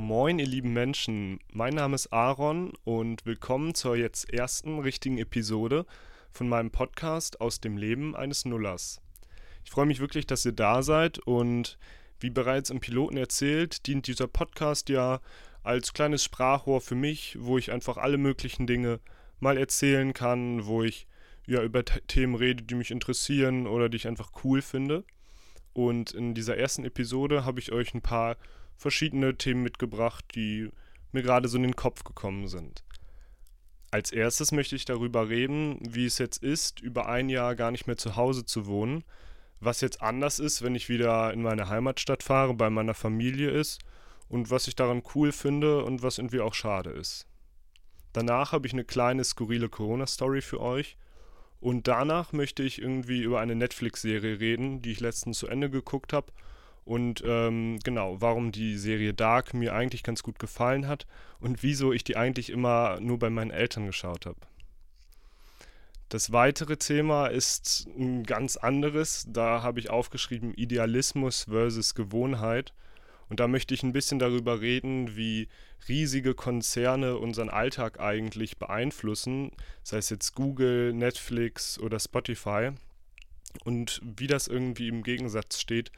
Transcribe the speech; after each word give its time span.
Moin, 0.00 0.38
ihr 0.38 0.46
lieben 0.46 0.72
Menschen. 0.72 1.40
Mein 1.52 1.74
Name 1.74 1.94
ist 1.94 2.10
Aaron 2.10 2.72
und 2.84 3.26
willkommen 3.26 3.74
zur 3.74 3.96
jetzt 3.96 4.32
ersten 4.32 4.78
richtigen 4.78 5.18
Episode 5.18 5.84
von 6.30 6.48
meinem 6.48 6.70
Podcast 6.70 7.42
aus 7.42 7.60
dem 7.60 7.76
Leben 7.76 8.16
eines 8.16 8.46
Nullers. 8.46 9.02
Ich 9.62 9.70
freue 9.70 9.84
mich 9.84 10.00
wirklich, 10.00 10.26
dass 10.26 10.46
ihr 10.46 10.52
da 10.52 10.82
seid 10.82 11.18
und 11.18 11.76
wie 12.18 12.30
bereits 12.30 12.70
im 12.70 12.80
Piloten 12.80 13.18
erzählt, 13.18 13.86
dient 13.86 14.06
dieser 14.06 14.26
Podcast 14.26 14.88
ja 14.88 15.20
als 15.62 15.92
kleines 15.92 16.24
Sprachrohr 16.24 16.80
für 16.80 16.94
mich, 16.94 17.36
wo 17.38 17.58
ich 17.58 17.70
einfach 17.70 17.98
alle 17.98 18.16
möglichen 18.16 18.66
Dinge 18.66 19.00
mal 19.38 19.58
erzählen 19.58 20.14
kann, 20.14 20.64
wo 20.64 20.82
ich 20.82 21.08
ja 21.46 21.62
über 21.62 21.84
Themen 21.84 22.36
rede, 22.36 22.62
die 22.62 22.74
mich 22.74 22.90
interessieren 22.90 23.66
oder 23.66 23.90
die 23.90 23.98
ich 23.98 24.08
einfach 24.08 24.32
cool 24.44 24.62
finde. 24.62 25.04
Und 25.74 26.12
in 26.12 26.32
dieser 26.32 26.56
ersten 26.56 26.86
Episode 26.86 27.44
habe 27.44 27.60
ich 27.60 27.70
euch 27.70 27.92
ein 27.92 28.00
paar 28.00 28.38
verschiedene 28.80 29.36
Themen 29.36 29.62
mitgebracht, 29.62 30.24
die 30.34 30.70
mir 31.12 31.22
gerade 31.22 31.48
so 31.48 31.58
in 31.58 31.64
den 31.64 31.76
Kopf 31.76 32.02
gekommen 32.02 32.48
sind. 32.48 32.82
Als 33.90 34.10
erstes 34.10 34.52
möchte 34.52 34.74
ich 34.74 34.86
darüber 34.86 35.28
reden, 35.28 35.78
wie 35.82 36.06
es 36.06 36.16
jetzt 36.18 36.42
ist, 36.42 36.80
über 36.80 37.06
ein 37.06 37.28
Jahr 37.28 37.56
gar 37.56 37.72
nicht 37.72 37.86
mehr 37.86 37.98
zu 37.98 38.16
Hause 38.16 38.46
zu 38.46 38.66
wohnen, 38.66 39.04
was 39.60 39.82
jetzt 39.82 40.00
anders 40.00 40.38
ist, 40.38 40.62
wenn 40.62 40.74
ich 40.74 40.88
wieder 40.88 41.32
in 41.32 41.42
meine 41.42 41.68
Heimatstadt 41.68 42.22
fahre, 42.22 42.54
bei 42.54 42.70
meiner 42.70 42.94
Familie 42.94 43.50
ist 43.50 43.80
und 44.28 44.50
was 44.50 44.66
ich 44.66 44.76
daran 44.76 45.02
cool 45.14 45.32
finde 45.32 45.84
und 45.84 46.02
was 46.02 46.16
irgendwie 46.16 46.40
auch 46.40 46.54
schade 46.54 46.90
ist. 46.90 47.26
Danach 48.14 48.52
habe 48.52 48.66
ich 48.66 48.72
eine 48.72 48.84
kleine 48.84 49.24
skurrile 49.24 49.68
Corona-Story 49.68 50.40
für 50.40 50.60
euch 50.60 50.96
und 51.60 51.86
danach 51.86 52.32
möchte 52.32 52.62
ich 52.62 52.80
irgendwie 52.80 53.20
über 53.20 53.40
eine 53.40 53.56
Netflix-Serie 53.56 54.40
reden, 54.40 54.80
die 54.80 54.92
ich 54.92 55.00
letztens 55.00 55.38
zu 55.38 55.48
Ende 55.48 55.68
geguckt 55.68 56.14
habe 56.14 56.32
und 56.84 57.22
ähm, 57.26 57.78
genau, 57.84 58.20
warum 58.20 58.52
die 58.52 58.76
Serie 58.76 59.14
Dark 59.14 59.54
mir 59.54 59.74
eigentlich 59.74 60.02
ganz 60.02 60.22
gut 60.22 60.38
gefallen 60.38 60.88
hat 60.88 61.06
und 61.38 61.62
wieso 61.62 61.92
ich 61.92 62.04
die 62.04 62.16
eigentlich 62.16 62.50
immer 62.50 62.98
nur 63.00 63.18
bei 63.18 63.30
meinen 63.30 63.50
Eltern 63.50 63.86
geschaut 63.86 64.26
habe. 64.26 64.40
Das 66.08 66.32
weitere 66.32 66.76
Thema 66.76 67.28
ist 67.28 67.86
ein 67.96 68.24
ganz 68.24 68.56
anderes. 68.56 69.26
Da 69.28 69.62
habe 69.62 69.78
ich 69.78 69.90
aufgeschrieben 69.90 70.54
Idealismus 70.54 71.44
versus 71.44 71.94
Gewohnheit. 71.94 72.74
Und 73.28 73.38
da 73.38 73.46
möchte 73.46 73.74
ich 73.74 73.84
ein 73.84 73.92
bisschen 73.92 74.18
darüber 74.18 74.60
reden, 74.60 75.16
wie 75.16 75.46
riesige 75.88 76.34
Konzerne 76.34 77.16
unseren 77.16 77.48
Alltag 77.48 78.00
eigentlich 78.00 78.58
beeinflussen, 78.58 79.52
sei 79.84 79.98
es 79.98 80.10
jetzt 80.10 80.34
Google, 80.34 80.92
Netflix 80.92 81.78
oder 81.78 82.00
Spotify, 82.00 82.72
und 83.64 84.00
wie 84.02 84.26
das 84.26 84.48
irgendwie 84.48 84.88
im 84.88 85.02
Gegensatz 85.02 85.60
steht 85.60 85.90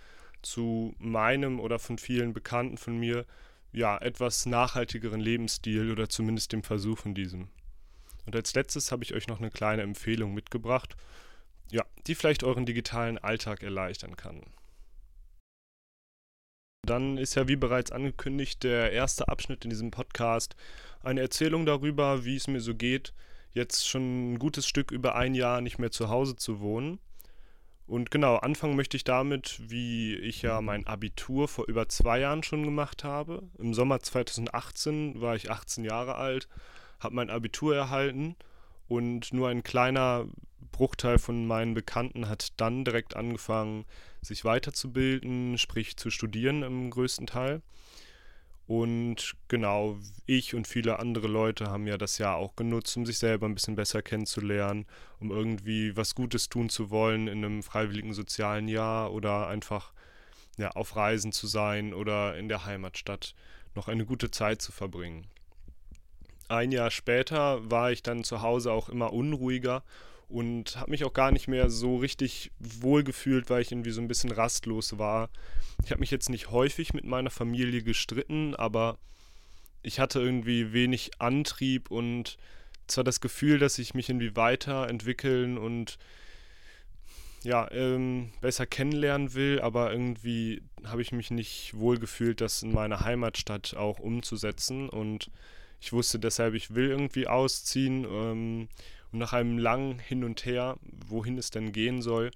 zu 0.42 0.94
meinem 0.98 1.60
oder 1.60 1.78
von 1.78 1.98
vielen 1.98 2.32
Bekannten 2.32 2.76
von 2.76 2.98
mir, 2.98 3.26
ja, 3.72 3.96
etwas 3.98 4.46
nachhaltigeren 4.46 5.20
Lebensstil 5.20 5.90
oder 5.90 6.08
zumindest 6.08 6.52
dem 6.52 6.62
Versuch 6.62 7.04
in 7.06 7.14
diesem. 7.14 7.48
Und 8.26 8.36
als 8.36 8.54
letztes 8.54 8.92
habe 8.92 9.02
ich 9.02 9.14
euch 9.14 9.28
noch 9.28 9.38
eine 9.38 9.50
kleine 9.50 9.82
Empfehlung 9.82 10.34
mitgebracht, 10.34 10.96
ja, 11.70 11.84
die 12.06 12.14
vielleicht 12.14 12.44
euren 12.44 12.66
digitalen 12.66 13.18
Alltag 13.18 13.62
erleichtern 13.62 14.16
kann. 14.16 14.42
Dann 16.84 17.16
ist 17.16 17.36
ja 17.36 17.46
wie 17.46 17.56
bereits 17.56 17.92
angekündigt 17.92 18.64
der 18.64 18.92
erste 18.92 19.28
Abschnitt 19.28 19.64
in 19.64 19.70
diesem 19.70 19.90
Podcast 19.90 20.56
eine 21.02 21.20
Erzählung 21.20 21.64
darüber, 21.64 22.24
wie 22.24 22.36
es 22.36 22.48
mir 22.48 22.60
so 22.60 22.74
geht, 22.74 23.14
jetzt 23.52 23.88
schon 23.88 24.32
ein 24.32 24.38
gutes 24.38 24.66
Stück 24.66 24.90
über 24.90 25.14
ein 25.14 25.34
Jahr 25.34 25.60
nicht 25.60 25.78
mehr 25.78 25.90
zu 25.90 26.08
Hause 26.08 26.36
zu 26.36 26.60
wohnen. 26.60 26.98
Und 27.86 28.10
genau, 28.10 28.36
anfangen 28.36 28.76
möchte 28.76 28.96
ich 28.96 29.04
damit, 29.04 29.60
wie 29.68 30.14
ich 30.14 30.42
ja 30.42 30.60
mein 30.60 30.86
Abitur 30.86 31.48
vor 31.48 31.66
über 31.68 31.88
zwei 31.88 32.20
Jahren 32.20 32.42
schon 32.42 32.64
gemacht 32.64 33.04
habe. 33.04 33.42
Im 33.58 33.74
Sommer 33.74 34.00
2018 34.00 35.20
war 35.20 35.34
ich 35.36 35.50
18 35.50 35.84
Jahre 35.84 36.14
alt, 36.14 36.48
habe 37.00 37.16
mein 37.16 37.30
Abitur 37.30 37.74
erhalten 37.74 38.36
und 38.88 39.32
nur 39.32 39.48
ein 39.48 39.62
kleiner 39.62 40.26
Bruchteil 40.70 41.18
von 41.18 41.46
meinen 41.46 41.74
Bekannten 41.74 42.28
hat 42.28 42.48
dann 42.56 42.84
direkt 42.84 43.14
angefangen, 43.14 43.84
sich 44.22 44.44
weiterzubilden, 44.44 45.58
sprich 45.58 45.96
zu 45.96 46.10
studieren 46.10 46.62
im 46.62 46.90
größten 46.90 47.26
Teil. 47.26 47.62
Und 48.66 49.34
genau, 49.48 49.98
ich 50.24 50.54
und 50.54 50.68
viele 50.68 50.98
andere 50.98 51.26
Leute 51.26 51.66
haben 51.66 51.86
ja 51.86 51.98
das 51.98 52.18
Jahr 52.18 52.36
auch 52.36 52.54
genutzt, 52.54 52.96
um 52.96 53.04
sich 53.04 53.18
selber 53.18 53.46
ein 53.46 53.54
bisschen 53.54 53.74
besser 53.74 54.02
kennenzulernen, 54.02 54.86
um 55.18 55.30
irgendwie 55.30 55.96
was 55.96 56.14
Gutes 56.14 56.48
tun 56.48 56.68
zu 56.68 56.90
wollen 56.90 57.26
in 57.26 57.44
einem 57.44 57.62
freiwilligen 57.62 58.14
sozialen 58.14 58.68
Jahr 58.68 59.12
oder 59.12 59.48
einfach 59.48 59.92
ja, 60.58 60.70
auf 60.70 60.96
Reisen 60.96 61.32
zu 61.32 61.46
sein 61.46 61.92
oder 61.92 62.36
in 62.36 62.48
der 62.48 62.64
Heimatstadt 62.64 63.34
noch 63.74 63.88
eine 63.88 64.04
gute 64.04 64.30
Zeit 64.30 64.62
zu 64.62 64.70
verbringen. 64.70 65.26
Ein 66.48 66.70
Jahr 66.70 66.90
später 66.90 67.70
war 67.70 67.90
ich 67.90 68.02
dann 68.02 68.24
zu 68.24 68.42
Hause 68.42 68.72
auch 68.72 68.88
immer 68.88 69.12
unruhiger 69.12 69.82
und 70.32 70.76
habe 70.76 70.90
mich 70.90 71.04
auch 71.04 71.12
gar 71.12 71.30
nicht 71.30 71.46
mehr 71.46 71.68
so 71.68 71.96
richtig 71.96 72.50
wohl 72.58 73.04
gefühlt, 73.04 73.50
weil 73.50 73.60
ich 73.60 73.70
irgendwie 73.70 73.90
so 73.90 74.00
ein 74.00 74.08
bisschen 74.08 74.32
rastlos 74.32 74.98
war. 74.98 75.28
Ich 75.84 75.90
habe 75.90 76.00
mich 76.00 76.10
jetzt 76.10 76.30
nicht 76.30 76.50
häufig 76.50 76.94
mit 76.94 77.04
meiner 77.04 77.30
Familie 77.30 77.82
gestritten, 77.82 78.56
aber 78.56 78.98
ich 79.82 80.00
hatte 80.00 80.20
irgendwie 80.20 80.72
wenig 80.72 81.10
Antrieb 81.20 81.90
und 81.90 82.38
zwar 82.86 83.04
das 83.04 83.20
Gefühl, 83.20 83.58
dass 83.58 83.78
ich 83.78 83.92
mich 83.92 84.08
irgendwie 84.08 84.34
weiterentwickeln 84.34 85.58
und 85.58 85.98
ja, 87.42 87.70
ähm, 87.72 88.32
besser 88.40 88.66
kennenlernen 88.66 89.34
will, 89.34 89.60
aber 89.60 89.92
irgendwie 89.92 90.62
habe 90.84 91.02
ich 91.02 91.12
mich 91.12 91.30
nicht 91.30 91.74
wohl 91.74 91.98
gefühlt, 91.98 92.40
das 92.40 92.62
in 92.62 92.72
meiner 92.72 93.00
Heimatstadt 93.00 93.74
auch 93.76 93.98
umzusetzen 93.98 94.88
und 94.88 95.30
ich 95.80 95.92
wusste 95.92 96.18
deshalb, 96.20 96.54
ich 96.54 96.74
will 96.74 96.88
irgendwie 96.88 97.26
ausziehen 97.26 98.06
ähm, 98.08 98.68
und 99.12 99.18
nach 99.18 99.32
einem 99.32 99.58
langen 99.58 99.98
Hin 99.98 100.24
und 100.24 100.44
Her, 100.44 100.76
wohin 101.06 101.38
es 101.38 101.50
denn 101.50 101.72
gehen 101.72 102.02
soll, 102.02 102.30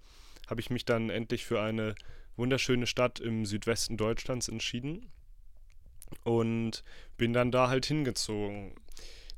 habe 0.47 0.61
ich 0.61 0.71
mich 0.71 0.85
dann 0.85 1.11
endlich 1.11 1.45
für 1.45 1.61
eine 1.61 1.95
wunderschöne 2.37 2.87
Stadt 2.87 3.19
im 3.19 3.47
Südwesten 3.47 3.97
Deutschlands 3.97 4.49
entschieden 4.49 5.07
und 6.23 6.85
bin 7.17 7.33
dann 7.33 7.51
da 7.51 7.69
halt 7.69 7.87
hingezogen. 7.87 8.73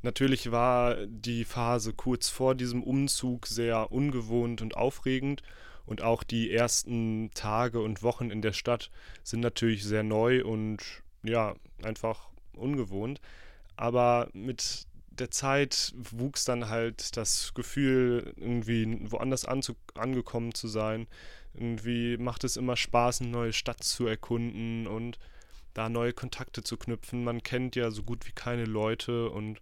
Natürlich 0.03 0.53
war 0.53 1.06
die 1.06 1.44
Phase 1.44 1.93
kurz 1.93 2.28
vor 2.28 2.54
diesem 2.54 2.82
Umzug 2.82 3.47
sehr 3.47 3.91
ungewohnt 3.91 4.62
und 4.62 4.76
aufregend 4.76 5.43
und 5.87 6.03
auch 6.03 6.22
die 6.22 6.53
ersten 6.53 7.31
Tage 7.34 7.81
und 7.81 8.03
Wochen 8.03 8.31
in 8.31 8.43
der 8.43 8.53
Stadt 8.53 8.91
sind 9.22 9.41
natürlich 9.41 9.84
sehr 9.84 10.03
neu 10.03 10.44
und 10.44 10.82
ja, 11.22 11.55
einfach 11.82 12.28
ungewohnt. 12.55 13.20
Aber 13.76 14.28
mit 14.32 14.88
der 15.20 15.30
Zeit 15.30 15.94
wuchs 15.96 16.44
dann 16.44 16.68
halt 16.68 17.16
das 17.16 17.54
Gefühl, 17.54 18.32
irgendwie 18.36 18.98
woanders 19.10 19.44
angekommen 19.44 20.54
zu 20.54 20.68
sein. 20.68 21.06
Irgendwie 21.54 22.16
macht 22.16 22.44
es 22.44 22.56
immer 22.56 22.76
Spaß, 22.76 23.20
eine 23.20 23.30
neue 23.30 23.52
Stadt 23.52 23.82
zu 23.82 24.06
erkunden 24.06 24.86
und 24.86 25.18
da 25.74 25.88
neue 25.88 26.12
Kontakte 26.12 26.62
zu 26.62 26.76
knüpfen. 26.76 27.24
Man 27.24 27.42
kennt 27.42 27.76
ja 27.76 27.90
so 27.90 28.02
gut 28.02 28.26
wie 28.26 28.32
keine 28.32 28.64
Leute 28.64 29.30
und 29.30 29.60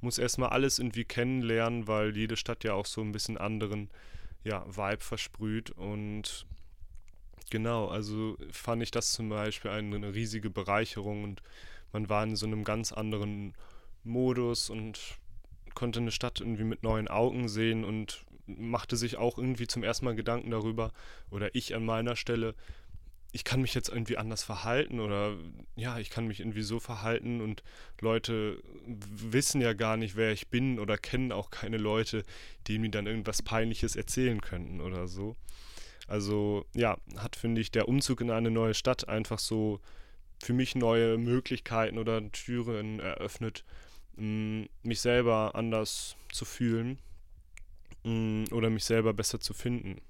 muss 0.00 0.18
erstmal 0.18 0.50
alles 0.50 0.78
irgendwie 0.78 1.04
kennenlernen, 1.04 1.88
weil 1.88 2.16
jede 2.16 2.36
Stadt 2.36 2.64
ja 2.64 2.74
auch 2.74 2.86
so 2.86 3.00
ein 3.00 3.12
bisschen 3.12 3.38
anderen 3.38 3.90
ja, 4.44 4.64
Vibe 4.66 5.02
versprüht. 5.02 5.70
Und 5.70 6.46
genau, 7.50 7.88
also 7.88 8.36
fand 8.50 8.82
ich 8.82 8.90
das 8.90 9.12
zum 9.12 9.28
Beispiel 9.28 9.70
eine 9.70 10.14
riesige 10.14 10.50
Bereicherung 10.50 11.24
und 11.24 11.42
man 11.92 12.08
war 12.08 12.24
in 12.24 12.36
so 12.36 12.46
einem 12.46 12.64
ganz 12.64 12.92
anderen 12.92 13.54
Modus 14.06 14.70
und 14.70 15.18
konnte 15.74 16.00
eine 16.00 16.10
Stadt 16.10 16.40
irgendwie 16.40 16.64
mit 16.64 16.82
neuen 16.82 17.08
Augen 17.08 17.48
sehen 17.48 17.84
und 17.84 18.24
machte 18.46 18.96
sich 18.96 19.16
auch 19.16 19.38
irgendwie 19.38 19.66
zum 19.66 19.82
ersten 19.82 20.04
Mal 20.04 20.14
Gedanken 20.14 20.50
darüber, 20.50 20.92
oder 21.30 21.54
ich 21.54 21.74
an 21.74 21.84
meiner 21.84 22.16
Stelle, 22.16 22.54
ich 23.32 23.44
kann 23.44 23.60
mich 23.60 23.74
jetzt 23.74 23.90
irgendwie 23.90 24.16
anders 24.16 24.44
verhalten 24.44 24.98
oder 25.00 25.36
ja, 25.74 25.98
ich 25.98 26.08
kann 26.08 26.26
mich 26.26 26.40
irgendwie 26.40 26.62
so 26.62 26.80
verhalten 26.80 27.40
und 27.40 27.62
Leute 28.00 28.62
wissen 28.86 29.60
ja 29.60 29.74
gar 29.74 29.96
nicht, 29.96 30.16
wer 30.16 30.32
ich 30.32 30.48
bin 30.48 30.78
oder 30.78 30.96
kennen 30.96 31.32
auch 31.32 31.50
keine 31.50 31.76
Leute, 31.76 32.22
die 32.66 32.78
mir 32.78 32.90
dann 32.90 33.06
irgendwas 33.06 33.42
Peinliches 33.42 33.94
erzählen 33.96 34.40
könnten 34.40 34.80
oder 34.80 35.06
so. 35.06 35.36
Also 36.06 36.64
ja, 36.74 36.96
hat, 37.16 37.36
finde 37.36 37.60
ich, 37.60 37.70
der 37.70 37.88
Umzug 37.88 38.20
in 38.20 38.30
eine 38.30 38.50
neue 38.50 38.74
Stadt 38.74 39.08
einfach 39.08 39.38
so 39.38 39.80
für 40.42 40.52
mich 40.52 40.74
neue 40.74 41.18
Möglichkeiten 41.18 41.98
oder 41.98 42.30
Türen 42.32 43.00
eröffnet, 43.00 43.64
mich 44.16 45.00
selber 45.00 45.52
anders 45.54 46.16
zu 46.32 46.44
fühlen 46.44 46.98
oder 48.52 48.70
mich 48.70 48.84
selber 48.84 49.12
besser 49.12 49.40
zu 49.40 49.52
finden. 49.52 50.00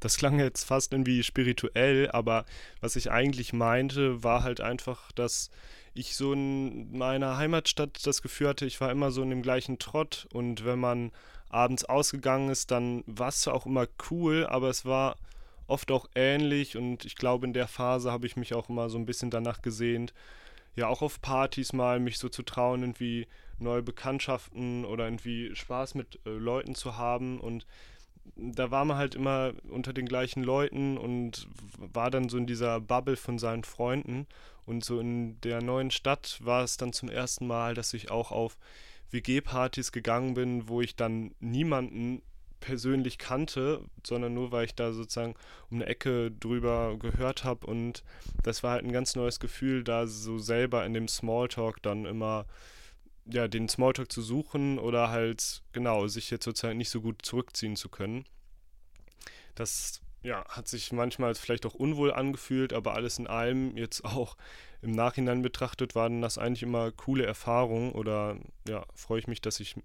Das 0.00 0.18
klang 0.18 0.38
jetzt 0.38 0.64
fast 0.64 0.92
irgendwie 0.92 1.22
spirituell, 1.22 2.10
aber 2.10 2.44
was 2.80 2.94
ich 2.94 3.10
eigentlich 3.10 3.54
meinte, 3.54 4.22
war 4.22 4.42
halt 4.42 4.60
einfach, 4.60 5.10
dass 5.12 5.50
ich 5.94 6.16
so 6.16 6.32
in 6.32 6.96
meiner 6.96 7.36
Heimatstadt 7.36 8.04
das 8.06 8.20
Gefühl 8.20 8.48
hatte, 8.48 8.66
ich 8.66 8.80
war 8.80 8.90
immer 8.90 9.10
so 9.10 9.22
in 9.22 9.30
dem 9.30 9.42
gleichen 9.42 9.78
Trott. 9.78 10.26
Und 10.32 10.64
wenn 10.64 10.78
man 10.78 11.12
abends 11.48 11.84
ausgegangen 11.84 12.50
ist, 12.50 12.70
dann 12.70 13.04
war 13.06 13.28
es 13.28 13.40
zwar 13.40 13.54
auch 13.54 13.66
immer 13.66 13.86
cool, 14.10 14.46
aber 14.46 14.68
es 14.68 14.84
war 14.84 15.16
oft 15.66 15.90
auch 15.90 16.08
ähnlich. 16.14 16.76
Und 16.76 17.04
ich 17.04 17.16
glaube, 17.16 17.46
in 17.46 17.52
der 17.52 17.68
Phase 17.68 18.10
habe 18.10 18.26
ich 18.26 18.36
mich 18.36 18.54
auch 18.54 18.68
immer 18.68 18.90
so 18.90 18.98
ein 18.98 19.06
bisschen 19.06 19.30
danach 19.30 19.62
gesehnt, 19.62 20.12
ja, 20.76 20.88
auch 20.88 21.02
auf 21.02 21.20
Partys 21.20 21.72
mal 21.72 22.00
mich 22.00 22.18
so 22.18 22.28
zu 22.28 22.42
trauen, 22.42 22.82
irgendwie 22.82 23.28
neue 23.60 23.82
Bekanntschaften 23.82 24.84
oder 24.84 25.04
irgendwie 25.04 25.54
Spaß 25.54 25.94
mit 25.94 26.18
äh, 26.26 26.30
Leuten 26.30 26.74
zu 26.74 26.96
haben. 26.96 27.38
Und 27.38 27.66
da 28.36 28.70
war 28.70 28.84
man 28.84 28.96
halt 28.96 29.14
immer 29.14 29.52
unter 29.68 29.92
den 29.92 30.06
gleichen 30.06 30.42
Leuten 30.42 30.98
und 30.98 31.46
war 31.78 32.10
dann 32.10 32.28
so 32.28 32.36
in 32.36 32.46
dieser 32.46 32.80
Bubble 32.80 33.16
von 33.16 33.38
seinen 33.38 33.64
Freunden. 33.64 34.26
Und 34.66 34.84
so 34.84 34.98
in 34.98 35.40
der 35.42 35.62
neuen 35.62 35.90
Stadt 35.90 36.38
war 36.42 36.64
es 36.64 36.76
dann 36.76 36.92
zum 36.92 37.08
ersten 37.08 37.46
Mal, 37.46 37.74
dass 37.74 37.94
ich 37.94 38.10
auch 38.10 38.32
auf 38.32 38.56
WG-Partys 39.10 39.92
gegangen 39.92 40.34
bin, 40.34 40.68
wo 40.68 40.80
ich 40.80 40.96
dann 40.96 41.34
niemanden 41.40 42.22
persönlich 42.60 43.18
kannte, 43.18 43.82
sondern 44.06 44.32
nur 44.32 44.50
weil 44.50 44.64
ich 44.64 44.74
da 44.74 44.92
sozusagen 44.92 45.34
um 45.70 45.78
eine 45.78 45.86
Ecke 45.86 46.30
drüber 46.30 46.96
gehört 46.98 47.44
habe 47.44 47.66
und 47.66 48.02
das 48.42 48.62
war 48.62 48.72
halt 48.72 48.84
ein 48.84 48.92
ganz 48.92 49.14
neues 49.16 49.38
Gefühl, 49.38 49.84
da 49.84 50.06
so 50.06 50.38
selber 50.38 50.86
in 50.86 50.94
dem 50.94 51.06
Smalltalk 51.06 51.82
dann 51.82 52.06
immer 52.06 52.46
ja, 53.26 53.48
den 53.48 53.68
Smalltalk 53.68 54.12
zu 54.12 54.22
suchen 54.22 54.78
oder 54.78 55.10
halt 55.10 55.62
genau 55.72 56.06
sich 56.08 56.30
jetzt 56.30 56.44
sozusagen 56.44 56.78
nicht 56.78 56.90
so 56.90 57.00
gut 57.00 57.22
zurückziehen 57.22 57.76
zu 57.76 57.88
können. 57.88 58.24
Das 59.54 60.00
ja, 60.22 60.44
hat 60.48 60.68
sich 60.68 60.90
manchmal 60.92 61.34
vielleicht 61.34 61.66
auch 61.66 61.74
unwohl 61.74 62.12
angefühlt, 62.12 62.72
aber 62.72 62.94
alles 62.94 63.18
in 63.18 63.26
allem 63.26 63.76
jetzt 63.76 64.04
auch 64.04 64.36
im 64.82 64.90
Nachhinein 64.90 65.42
betrachtet 65.42 65.94
waren 65.94 66.22
das 66.22 66.38
eigentlich 66.38 66.62
immer 66.62 66.90
coole 66.92 67.24
Erfahrungen 67.24 67.92
oder 67.92 68.36
ja, 68.68 68.84
freue 68.94 69.20
ich 69.20 69.28
mich, 69.28 69.40
dass 69.40 69.60
ich 69.60 69.76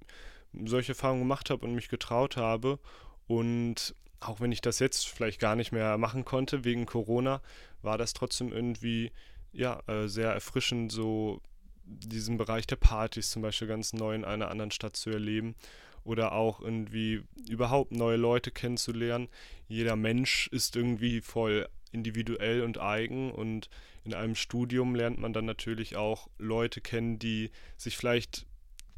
solche 0.66 0.94
Erfahrungen 0.94 1.22
gemacht 1.22 1.50
habe 1.50 1.66
und 1.66 1.76
mich 1.76 1.90
getraut 1.90 2.38
habe. 2.38 2.80
Und 3.28 3.96
auch 4.20 4.40
wenn 4.42 4.52
ich 4.52 4.62
das 4.62 4.80
jetzt 4.80 5.08
vielleicht 5.08 5.40
gar 5.40 5.56
nicht 5.56 5.72
mehr 5.72 5.98
machen 5.98 6.26
konnte 6.26 6.64
wegen 6.64 6.86
Corona, 6.86 7.42
war 7.82 7.98
das 7.98 8.14
trotzdem 8.14 8.52
irgendwie 8.52 9.12
ja 9.52 9.82
äh, 9.88 10.08
sehr 10.08 10.32
erfrischend, 10.32 10.92
so 10.92 11.42
diesen 11.90 12.38
Bereich 12.38 12.68
der 12.68 12.76
Partys 12.76 13.32
zum 13.32 13.42
Beispiel 13.42 13.68
ganz 13.68 13.94
neu 13.94 14.16
in 14.16 14.26
einer 14.26 14.50
anderen 14.50 14.72
Stadt 14.72 14.96
zu 14.96 15.10
erleben 15.10 15.56
oder 16.04 16.32
auch 16.32 16.62
irgendwie 16.62 17.24
überhaupt 17.50 17.92
neue 17.92 18.18
Leute 18.18 18.52
kennenzulernen. 18.52 19.28
Jeder 19.68 19.96
Mensch 19.96 20.48
ist 20.48 20.76
irgendwie 20.76 21.22
voll 21.22 21.68
individuell 21.92 22.62
und 22.62 22.80
eigen 22.80 23.32
und 23.32 23.70
in 24.04 24.14
einem 24.14 24.36
Studium 24.36 24.96
lernt 24.96 25.20
man 25.20 25.34
dann 25.34 25.46
natürlich 25.46 25.96
auch 25.96 26.30
Leute 26.38 26.82
kennen, 26.82 27.20
die 27.20 27.52
sich 27.78 27.98
vielleicht 27.98 28.46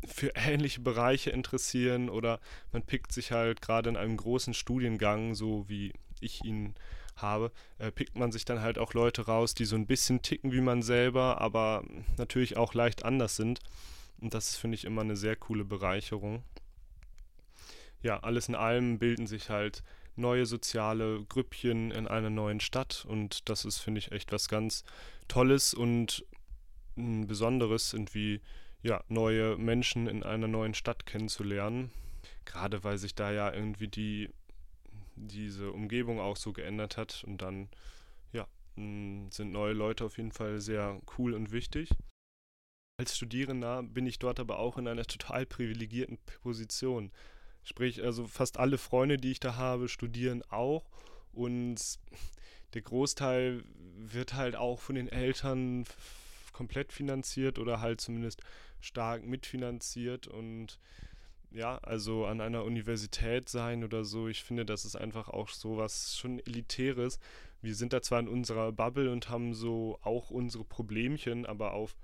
für 0.05 0.31
ähnliche 0.35 0.81
Bereiche 0.81 1.31
interessieren 1.31 2.09
oder 2.09 2.39
man 2.71 2.83
pickt 2.83 3.11
sich 3.11 3.31
halt 3.31 3.61
gerade 3.61 3.89
in 3.89 3.97
einem 3.97 4.17
großen 4.17 4.53
Studiengang, 4.53 5.35
so 5.35 5.67
wie 5.67 5.93
ich 6.19 6.43
ihn 6.43 6.75
habe, 7.21 7.51
äh, 7.77 7.91
pickt 7.91 8.17
man 8.17 8.31
sich 8.31 8.45
dann 8.45 8.61
halt 8.61 8.77
auch 8.77 8.93
Leute 8.93 9.25
raus, 9.25 9.53
die 9.53 9.65
so 9.65 9.75
ein 9.75 9.87
bisschen 9.87 10.21
ticken 10.21 10.51
wie 10.51 10.61
man 10.61 10.81
selber, 10.81 11.41
aber 11.41 11.83
natürlich 12.17 12.57
auch 12.57 12.73
leicht 12.73 13.05
anders 13.05 13.35
sind. 13.35 13.59
Und 14.19 14.33
das 14.33 14.55
finde 14.55 14.75
ich 14.75 14.85
immer 14.85 15.01
eine 15.01 15.15
sehr 15.17 15.35
coole 15.35 15.65
Bereicherung. 15.65 16.43
Ja, 18.03 18.19
alles 18.19 18.47
in 18.49 18.55
allem 18.55 18.99
bilden 18.99 19.27
sich 19.27 19.49
halt 19.49 19.83
neue 20.15 20.45
soziale 20.45 21.23
Grüppchen 21.25 21.91
in 21.91 22.07
einer 22.07 22.29
neuen 22.29 22.59
Stadt 22.59 23.05
und 23.07 23.49
das 23.49 23.65
ist, 23.65 23.79
finde 23.79 23.99
ich, 23.99 24.11
echt 24.11 24.31
was 24.31 24.47
ganz 24.49 24.83
Tolles 25.27 25.73
und 25.73 26.25
ein 26.97 27.27
Besonderes, 27.27 27.93
irgendwie 27.93 28.41
ja, 28.83 29.03
neue 29.07 29.57
Menschen 29.57 30.07
in 30.07 30.23
einer 30.23 30.47
neuen 30.47 30.73
Stadt 30.73 31.05
kennenzulernen. 31.05 31.91
Gerade 32.45 32.83
weil 32.83 32.97
sich 32.97 33.15
da 33.15 33.31
ja 33.31 33.53
irgendwie 33.53 33.87
die 33.87 34.29
diese 35.27 35.71
Umgebung 35.71 36.19
auch 36.19 36.37
so 36.37 36.53
geändert 36.53 36.97
hat 36.97 37.23
und 37.25 37.41
dann 37.41 37.69
ja, 38.33 38.47
sind 38.75 39.51
neue 39.51 39.73
Leute 39.73 40.05
auf 40.05 40.17
jeden 40.17 40.31
Fall 40.31 40.59
sehr 40.59 40.99
cool 41.17 41.33
und 41.33 41.51
wichtig. 41.51 41.89
Als 42.97 43.15
Studierender 43.15 43.83
bin 43.83 44.05
ich 44.05 44.19
dort 44.19 44.39
aber 44.39 44.59
auch 44.59 44.77
in 44.77 44.87
einer 44.87 45.05
total 45.05 45.45
privilegierten 45.45 46.17
Position. 46.41 47.11
Sprich, 47.63 48.03
also 48.03 48.27
fast 48.27 48.57
alle 48.57 48.77
Freunde, 48.77 49.17
die 49.17 49.31
ich 49.31 49.39
da 49.39 49.55
habe, 49.55 49.87
studieren 49.87 50.43
auch 50.49 50.89
und 51.31 51.99
der 52.73 52.81
Großteil 52.81 53.63
wird 53.97 54.33
halt 54.33 54.55
auch 54.55 54.79
von 54.79 54.95
den 54.95 55.09
Eltern 55.09 55.85
komplett 56.53 56.93
finanziert 56.93 57.59
oder 57.59 57.81
halt 57.81 58.01
zumindest 58.01 58.41
stark 58.79 59.25
mitfinanziert 59.25 60.27
und 60.27 60.79
ja, 61.51 61.77
also 61.79 62.25
an 62.25 62.41
einer 62.41 62.63
Universität 62.63 63.49
sein 63.49 63.83
oder 63.83 64.05
so, 64.05 64.27
ich 64.27 64.43
finde, 64.43 64.65
das 64.65 64.85
ist 64.85 64.95
einfach 64.95 65.27
auch 65.27 65.49
so 65.49 65.77
was 65.77 66.17
schon 66.17 66.39
Elitäres. 66.39 67.19
Wir 67.61 67.75
sind 67.75 67.93
da 67.93 68.01
zwar 68.01 68.19
in 68.19 68.27
unserer 68.27 68.71
Bubble 68.71 69.11
und 69.11 69.29
haben 69.29 69.53
so 69.53 69.99
auch 70.01 70.31
unsere 70.31 70.63
Problemchen, 70.63 71.45
aber 71.45 71.73
auf 71.73 71.95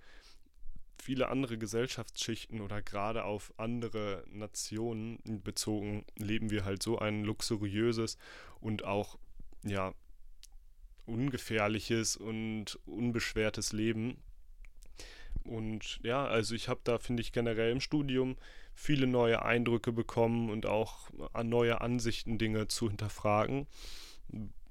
viele 1.01 1.29
andere 1.29 1.57
Gesellschaftsschichten 1.57 2.59
oder 2.61 2.81
gerade 2.81 3.23
auf 3.23 3.53
andere 3.57 4.23
Nationen 4.29 5.19
bezogen 5.43 6.05
leben 6.17 6.49
wir 6.49 6.65
halt 6.65 6.83
so 6.83 6.99
ein 6.99 7.23
luxuriöses 7.23 8.17
und 8.59 8.83
auch 8.83 9.17
ja 9.63 9.93
ungefährliches 11.05 12.17
und 12.17 12.77
unbeschwertes 12.85 13.71
Leben. 13.71 14.17
Und 15.43 15.99
ja, 16.03 16.25
also 16.25 16.53
ich 16.55 16.67
habe 16.67 16.81
da, 16.83 16.99
finde 16.99 17.21
ich, 17.21 17.31
generell 17.31 17.71
im 17.71 17.79
Studium 17.79 18.35
viele 18.77 19.07
neue 19.07 19.43
Eindrücke 19.43 19.91
bekommen 19.91 20.51
und 20.51 20.67
auch 20.67 21.09
neue 21.43 21.81
Ansichten, 21.81 22.37
Dinge 22.37 22.67
zu 22.67 22.87
hinterfragen. 22.87 23.65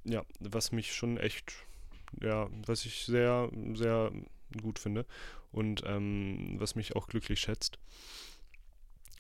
Ja, 0.05 0.25
was 0.39 0.71
mich 0.71 0.95
schon 0.95 1.19
echt, 1.19 1.53
ja, 2.23 2.49
was 2.65 2.87
ich 2.87 3.05
sehr, 3.05 3.51
sehr 3.75 4.13
gut 4.63 4.79
finde 4.79 5.07
und 5.51 5.83
ähm, 5.85 6.55
was 6.59 6.77
mich 6.77 6.95
auch 6.95 7.09
glücklich 7.09 7.41
schätzt. 7.41 7.81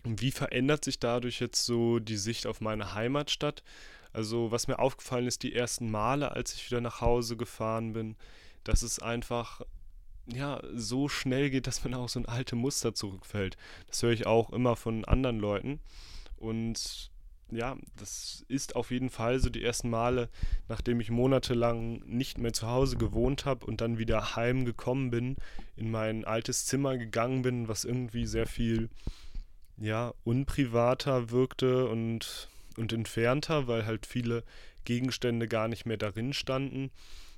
Wie 0.04 0.30
verändert 0.30 0.84
sich 0.84 1.00
dadurch 1.00 1.40
jetzt 1.40 1.66
so 1.66 1.98
die 1.98 2.16
Sicht 2.16 2.46
auf 2.46 2.60
meine 2.60 2.94
Heimatstadt? 2.94 3.64
Also, 4.12 4.52
was 4.52 4.68
mir 4.68 4.78
aufgefallen 4.78 5.26
ist, 5.26 5.42
die 5.42 5.52
ersten 5.52 5.90
Male, 5.90 6.31
als 6.31 6.55
ich 6.55 6.64
wieder 6.70 6.81
nach 6.81 7.00
Hause 7.00 7.36
gefahren 7.36 7.93
bin, 7.93 8.14
dass 8.62 8.82
es 8.82 9.00
einfach 9.00 9.62
ja, 10.26 10.60
so 10.74 11.08
schnell 11.08 11.50
geht, 11.50 11.66
dass 11.66 11.84
man 11.84 11.94
auch 11.94 12.08
so 12.08 12.20
ein 12.20 12.26
alte 12.26 12.56
Muster 12.56 12.94
zurückfällt. 12.94 13.56
Das 13.86 14.02
höre 14.02 14.12
ich 14.12 14.26
auch 14.26 14.50
immer 14.50 14.76
von 14.76 15.04
anderen 15.04 15.38
Leuten. 15.38 15.80
Und 16.36 17.10
ja, 17.50 17.76
das 17.96 18.44
ist 18.48 18.74
auf 18.74 18.90
jeden 18.90 19.08
Fall 19.08 19.38
so 19.38 19.50
die 19.50 19.62
ersten 19.62 19.88
Male, 19.88 20.28
nachdem 20.68 21.00
ich 21.00 21.10
monatelang 21.10 22.02
nicht 22.04 22.38
mehr 22.38 22.52
zu 22.52 22.66
Hause 22.66 22.96
gewohnt 22.96 23.44
habe 23.44 23.66
und 23.66 23.80
dann 23.80 23.98
wieder 23.98 24.34
heimgekommen 24.34 25.10
bin, 25.10 25.36
in 25.76 25.90
mein 25.90 26.24
altes 26.24 26.66
Zimmer 26.66 26.98
gegangen 26.98 27.42
bin, 27.42 27.68
was 27.68 27.84
irgendwie 27.84 28.26
sehr 28.26 28.46
viel, 28.46 28.90
ja, 29.76 30.12
unprivater 30.24 31.30
wirkte 31.30 31.88
und, 31.88 32.48
und 32.76 32.92
entfernter, 32.92 33.68
weil 33.68 33.86
halt 33.86 34.06
viele 34.06 34.42
Gegenstände 34.84 35.46
gar 35.46 35.68
nicht 35.68 35.86
mehr 35.86 35.98
darin 35.98 36.32
standen, 36.32 36.90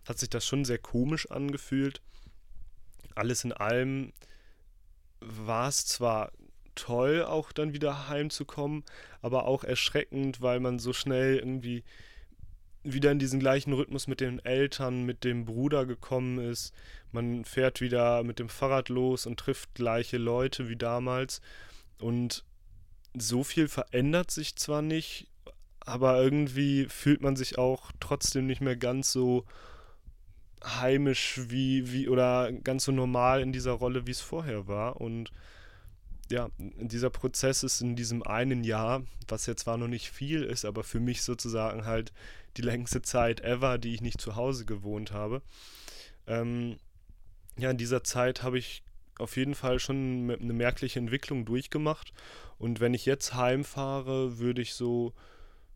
hat 0.06 0.18
sich 0.18 0.30
das 0.30 0.46
schon 0.46 0.64
sehr 0.64 0.78
komisch 0.78 1.30
angefühlt 1.30 2.00
alles 3.18 3.44
in 3.44 3.52
allem 3.52 4.12
war 5.20 5.68
es 5.68 5.86
zwar 5.86 6.32
toll, 6.74 7.24
auch 7.24 7.52
dann 7.52 7.72
wieder 7.72 8.08
heimzukommen, 8.08 8.84
aber 9.20 9.46
auch 9.46 9.64
erschreckend, 9.64 10.40
weil 10.40 10.60
man 10.60 10.78
so 10.78 10.92
schnell 10.92 11.36
irgendwie 11.36 11.84
wieder 12.84 13.10
in 13.10 13.18
diesen 13.18 13.40
gleichen 13.40 13.72
Rhythmus 13.72 14.06
mit 14.06 14.20
den 14.20 14.38
Eltern, 14.38 15.02
mit 15.02 15.24
dem 15.24 15.44
Bruder 15.44 15.84
gekommen 15.84 16.38
ist. 16.38 16.72
Man 17.10 17.44
fährt 17.44 17.80
wieder 17.80 18.22
mit 18.22 18.38
dem 18.38 18.48
Fahrrad 18.48 18.88
los 18.88 19.26
und 19.26 19.38
trifft 19.40 19.74
gleiche 19.74 20.18
Leute 20.18 20.68
wie 20.68 20.76
damals. 20.76 21.40
Und 21.98 22.44
so 23.14 23.42
viel 23.42 23.68
verändert 23.68 24.30
sich 24.30 24.56
zwar 24.56 24.82
nicht, 24.82 25.26
aber 25.80 26.22
irgendwie 26.22 26.86
fühlt 26.86 27.20
man 27.20 27.34
sich 27.34 27.58
auch 27.58 27.90
trotzdem 27.98 28.46
nicht 28.46 28.60
mehr 28.60 28.76
ganz 28.76 29.10
so 29.10 29.44
heimisch 30.64 31.40
wie, 31.48 31.92
wie 31.92 32.08
oder 32.08 32.52
ganz 32.52 32.84
so 32.84 32.92
normal 32.92 33.40
in 33.40 33.52
dieser 33.52 33.72
Rolle, 33.72 34.06
wie 34.06 34.12
es 34.12 34.20
vorher 34.20 34.66
war. 34.66 35.00
Und 35.00 35.30
ja, 36.30 36.50
dieser 36.58 37.10
Prozess 37.10 37.62
ist 37.62 37.80
in 37.80 37.96
diesem 37.96 38.22
einen 38.22 38.64
Jahr, 38.64 39.02
was 39.28 39.46
jetzt 39.46 39.62
zwar 39.62 39.78
noch 39.78 39.88
nicht 39.88 40.10
viel 40.10 40.42
ist, 40.42 40.64
aber 40.64 40.84
für 40.84 41.00
mich 41.00 41.22
sozusagen 41.22 41.86
halt 41.86 42.12
die 42.56 42.62
längste 42.62 43.02
Zeit 43.02 43.40
ever, 43.40 43.78
die 43.78 43.94
ich 43.94 44.00
nicht 44.00 44.20
zu 44.20 44.36
Hause 44.36 44.66
gewohnt 44.66 45.12
habe. 45.12 45.42
Ähm, 46.26 46.76
ja, 47.56 47.70
in 47.70 47.78
dieser 47.78 48.04
Zeit 48.04 48.42
habe 48.42 48.58
ich 48.58 48.82
auf 49.18 49.36
jeden 49.36 49.54
Fall 49.54 49.78
schon 49.78 50.30
eine 50.30 50.52
merkliche 50.52 50.98
Entwicklung 50.98 51.44
durchgemacht. 51.44 52.12
Und 52.58 52.80
wenn 52.80 52.94
ich 52.94 53.04
jetzt 53.06 53.34
heimfahre, 53.34 54.38
würde 54.38 54.62
ich 54.62 54.74
so 54.74 55.12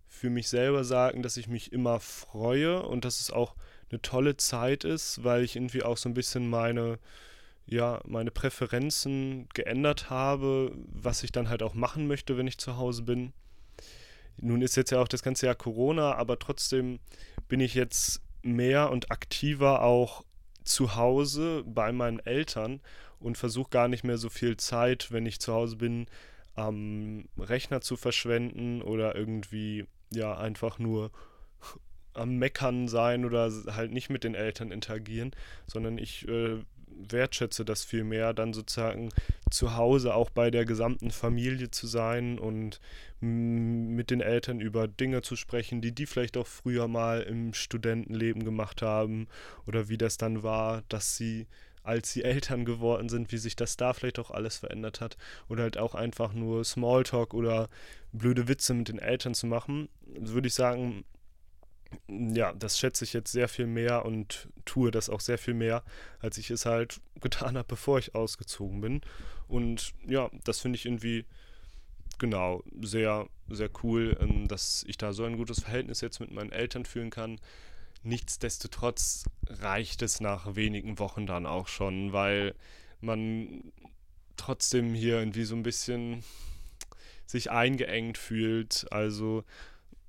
für 0.09 0.31
mich 0.31 0.49
selber 0.49 0.85
sagen, 0.85 1.23
dass 1.23 1.37
ich 1.37 1.49
mich 1.49 1.73
immer 1.73 1.99
freue 1.99 2.83
und 2.83 3.05
dass 3.05 3.21
es 3.21 3.31
auch 3.31 3.57
eine 3.93 4.03
tolle 4.03 4.37
Zeit 4.37 4.85
ist, 4.85 5.23
weil 5.23 5.45
ich 5.45 5.55
irgendwie 5.55 5.83
auch 5.83 5.97
so 5.97 6.09
ein 6.09 6.15
bisschen 6.15 6.49
meine, 6.49 6.99
ja, 7.67 8.01
meine 8.05 8.31
Präferenzen 8.31 9.49
geändert 9.55 10.11
habe, 10.11 10.73
was 10.89 11.23
ich 11.23 11.31
dann 11.31 11.49
halt 11.49 11.63
auch 11.63 11.75
machen 11.75 12.07
möchte, 12.09 12.37
wenn 12.37 12.47
ich 12.47 12.59
zu 12.59 12.77
Hause 12.77 13.03
bin. 13.03 13.33
Nun 14.39 14.63
ist 14.63 14.77
jetzt 14.77 14.91
ja 14.91 15.01
auch 15.01 15.09
das 15.09 15.23
ganze 15.23 15.47
Jahr 15.47 15.55
Corona, 15.55 16.15
aber 16.15 16.39
trotzdem 16.39 16.99
bin 17.49 17.61
ich 17.61 17.75
jetzt 17.75 18.23
mehr 18.43 18.91
und 18.91 19.11
aktiver 19.11 19.83
auch 19.83 20.25
zu 20.65 20.97
Hause 20.97 21.63
bei 21.67 21.93
meinen 21.93 22.19
Eltern 22.21 22.81
und 23.21 23.39
versuche 23.39 23.71
gar 23.71 23.89
nicht 23.89 24.05
mehr 24.05 24.19
so 24.19 24.31
viel 24.31 24.57
Zeit, 24.57 25.13
wenn 25.13 25.27
ich 25.27 25.41
zu 25.41 25.53
Hause 25.53 25.77
bin, 25.77 26.07
am 26.55 27.29
Rechner 27.39 27.81
zu 27.81 27.97
verschwenden 27.97 28.83
oder 28.83 29.15
irgendwie 29.15 29.87
ja 30.11 30.37
einfach 30.37 30.79
nur 30.79 31.11
am 32.15 32.37
Meckern 32.37 32.89
sein 32.89 33.25
oder 33.25 33.51
halt 33.75 33.93
nicht 33.93 34.11
mit 34.11 34.25
den 34.25 34.35
Eltern 34.35 34.71
interagieren, 34.71 35.33
sondern 35.67 35.99
ich 35.99 36.29
äh, 36.29 36.59
wertschätze 37.09 37.65
das 37.65 37.85
viel 37.85 38.05
mehr, 38.05 38.35
dann 38.35 38.53
sozusagen 38.53 39.11
zu 39.51 39.77
Hause 39.77 40.15
auch 40.15 40.31
bei 40.31 40.51
der 40.51 40.65
gesamten 40.65 41.11
Familie 41.11 41.71
zu 41.71 41.87
sein 41.87 42.39
und 42.39 42.81
mit 43.21 44.11
den 44.11 44.21
Eltern 44.21 44.61
über 44.61 44.89
Dinge 44.89 45.23
zu 45.23 45.37
sprechen, 45.37 45.81
die 45.81 45.93
die 45.93 46.07
vielleicht 46.07 46.37
auch 46.37 46.47
früher 46.47 46.89
mal 46.89 47.23
im 47.23 47.55
Studentenleben 47.55 48.45
gemacht 48.45 48.83
haben 48.83 49.29
oder 49.67 49.89
wie 49.89 49.99
das 49.99 50.17
dann 50.17 50.43
war, 50.43 50.83
dass 50.89 51.17
sie 51.17 51.47
als 51.85 52.13
sie 52.13 52.23
Eltern 52.23 52.65
geworden 52.65 53.09
sind, 53.09 53.33
wie 53.33 53.39
sich 53.39 53.57
das 53.57 53.77
da 53.77 53.93
vielleicht 53.93 54.21
auch 54.21 54.31
alles 54.31 54.57
verändert 54.57 55.01
hat 55.01 55.17
oder 55.49 55.65
halt 55.65 55.79
auch 55.79 55.97
einfach 55.97 56.33
nur 56.33 56.65
Smalltalk 56.65 57.35
oder 57.35 57.69
blöde 58.13 58.47
Witze 58.47 58.75
mit 58.75 58.89
den 58.89 59.01
Eltern 59.01 59.35
zu 59.35 59.47
machen, 59.47 59.89
würde 60.05 60.47
ich 60.47 60.55
sagen, 60.55 61.05
ja, 62.09 62.53
das 62.53 62.79
schätze 62.79 63.05
ich 63.05 63.13
jetzt 63.13 63.33
sehr 63.33 63.49
viel 63.49 63.67
mehr 63.67 64.05
und 64.05 64.49
tue 64.65 64.91
das 64.91 65.09
auch 65.09 65.21
sehr 65.21 65.39
viel 65.39 65.55
mehr, 65.55 65.83
als 66.21 66.39
ich 66.39 66.51
es 66.51 66.67
halt 66.67 67.01
getan 67.21 67.57
habe, 67.57 67.69
bevor 67.69 67.99
ich 67.99 68.15
ausgezogen 68.15 68.81
bin. 68.81 69.01
Und 69.49 69.93
ja, 70.07 70.31
das 70.45 70.61
finde 70.61 70.77
ich 70.77 70.87
irgendwie 70.87 71.25
genau 72.19 72.63
sehr, 72.81 73.29
sehr 73.49 73.71
cool, 73.83 74.17
ähm, 74.21 74.49
dass 74.49 74.85
ich 74.87 74.97
da 74.97 75.13
so 75.13 75.25
ein 75.25 75.37
gutes 75.37 75.61
Verhältnis 75.61 76.01
jetzt 76.01 76.21
mit 76.21 76.31
meinen 76.31 76.53
Eltern 76.53 76.85
führen 76.85 77.11
kann. 77.11 77.41
Nichtsdestotrotz 78.05 79.25
reicht 79.49 80.03
es 80.03 80.21
nach 80.21 80.57
wenigen 80.57 80.99
Wochen 80.99 81.27
dann 81.27 81.47
auch 81.47 81.69
schon, 81.69 82.13
weil 82.13 82.55
man 83.01 83.73
trotzdem 84.37 84.95
hier 84.95 85.19
irgendwie 85.19 85.45
so 85.45 85.55
ein 85.55 85.63
bisschen 85.63 86.25
sich 87.27 87.51
eingeengt 87.51 88.19
fühlt. 88.19 88.87
Also 88.91 89.45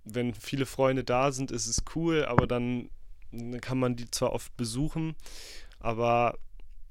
wenn 0.04 0.34
viele 0.34 0.66
Freunde 0.66 1.04
da 1.04 1.32
sind, 1.32 1.52
ist 1.52 1.68
es 1.68 1.84
cool, 1.96 2.26
aber 2.26 2.48
dann 2.48 2.90
kann 3.62 3.80
man 3.80 3.96
die 3.96 4.10
zwar 4.12 4.34
oft 4.34 4.56
besuchen, 4.58 5.16
aber 5.80 6.38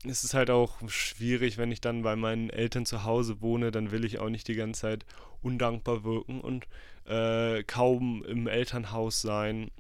es 0.05 0.25
ist 0.25 0.35
halt 0.35 0.51
auch 0.51 0.77
schwierig, 0.89 1.59
wenn 1.59 1.71
ich 1.71 1.81
dann 1.81 2.03
bei 2.03 2.17
meinen 2.17 2.51
Eltern 2.51 2.87
zu 2.87 3.05
Hause 3.05 3.41
wohne, 3.41 3.71
dann 3.71 3.93
will 3.93 4.05
ich 4.05 4.19
auch 4.19 4.29
nicht 4.29 4.49
die 4.49 4.55
ganze 4.55 4.81
Zeit 4.81 5.07
undankbar 5.43 6.03
wirken 6.05 6.41
und 6.41 6.67
äh, 7.07 7.63
kaum 7.65 8.25
im 8.25 8.47
Elternhaus 8.49 9.21
sein. 9.21 9.71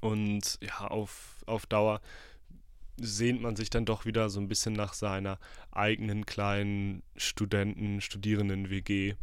Und 0.00 0.58
ja, 0.62 0.88
auf, 0.88 1.44
auf 1.46 1.66
Dauer 1.66 2.00
sehnt 2.98 3.42
man 3.42 3.56
sich 3.56 3.68
dann 3.68 3.84
doch 3.84 4.06
wieder 4.06 4.30
so 4.30 4.40
ein 4.40 4.48
bisschen 4.48 4.72
nach 4.72 4.94
seiner 4.94 5.38
eigenen 5.70 6.24
kleinen 6.24 7.02
Studenten, 7.16 8.00
Studierenden-WG 8.00 9.14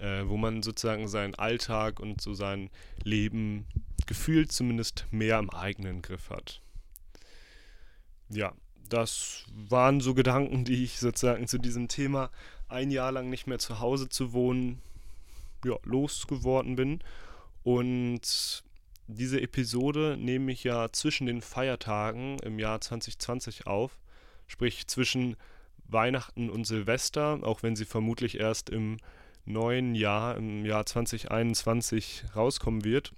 äh, 0.00 0.26
wo 0.26 0.36
man 0.36 0.62
sozusagen 0.62 1.08
seinen 1.08 1.34
Alltag 1.34 2.00
und 2.00 2.20
so 2.20 2.34
sein 2.34 2.70
Leben 3.04 3.66
gefühlt 4.06 4.50
zumindest 4.50 5.06
mehr 5.10 5.38
im 5.38 5.50
eigenen 5.50 6.02
Griff 6.02 6.30
hat. 6.30 6.62
Ja, 8.28 8.52
das 8.88 9.44
waren 9.52 10.00
so 10.00 10.14
Gedanken, 10.14 10.64
die 10.64 10.84
ich 10.84 10.98
sozusagen 10.98 11.46
zu 11.46 11.58
diesem 11.58 11.88
Thema 11.88 12.30
ein 12.68 12.90
Jahr 12.90 13.12
lang 13.12 13.30
nicht 13.30 13.46
mehr 13.46 13.58
zu 13.58 13.80
Hause 13.80 14.08
zu 14.08 14.32
wohnen, 14.32 14.80
ja, 15.64 15.76
losgeworden 15.84 16.76
bin. 16.76 17.00
Und 17.62 18.62
diese 19.06 19.40
Episode 19.40 20.16
nehme 20.18 20.52
ich 20.52 20.64
ja 20.64 20.90
zwischen 20.92 21.26
den 21.26 21.42
Feiertagen 21.42 22.38
im 22.40 22.58
Jahr 22.58 22.80
2020 22.80 23.66
auf, 23.66 23.98
sprich 24.46 24.86
zwischen 24.86 25.36
Weihnachten 25.88 26.48
und 26.48 26.64
Silvester, 26.64 27.40
auch 27.42 27.62
wenn 27.62 27.76
sie 27.76 27.84
vermutlich 27.84 28.38
erst 28.38 28.70
im 28.70 28.98
neuen 29.44 29.94
Jahr, 29.94 30.36
im 30.36 30.64
Jahr 30.64 30.86
2021 30.86 32.24
rauskommen 32.34 32.84
wird. 32.84 33.12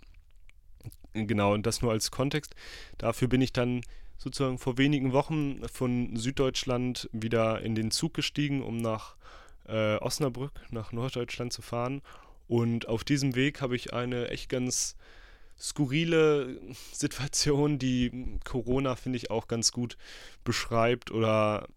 Genau, 1.14 1.52
und 1.52 1.66
das 1.66 1.82
nur 1.82 1.92
als 1.92 2.10
Kontext. 2.10 2.54
Dafür 2.98 3.28
bin 3.28 3.40
ich 3.40 3.52
dann 3.52 3.82
sozusagen 4.16 4.58
vor 4.58 4.78
wenigen 4.78 5.12
Wochen 5.12 5.60
von 5.68 6.16
Süddeutschland 6.16 7.10
wieder 7.12 7.60
in 7.60 7.74
den 7.74 7.90
Zug 7.90 8.14
gestiegen, 8.14 8.62
um 8.62 8.78
nach 8.78 9.16
äh, 9.66 9.96
Osnabrück, 9.96 10.52
nach 10.70 10.92
Norddeutschland 10.92 11.52
zu 11.52 11.60
fahren. 11.60 12.02
Und 12.48 12.88
auf 12.88 13.04
diesem 13.04 13.34
Weg 13.34 13.60
habe 13.60 13.76
ich 13.76 13.92
eine 13.92 14.28
echt 14.28 14.48
ganz 14.48 14.96
skurrile 15.58 16.58
Situation, 16.92 17.78
die 17.78 18.38
Corona, 18.44 18.96
finde 18.96 19.18
ich, 19.18 19.30
auch 19.30 19.48
ganz 19.48 19.72
gut 19.72 19.96
beschreibt 20.44 21.10
oder 21.10 21.68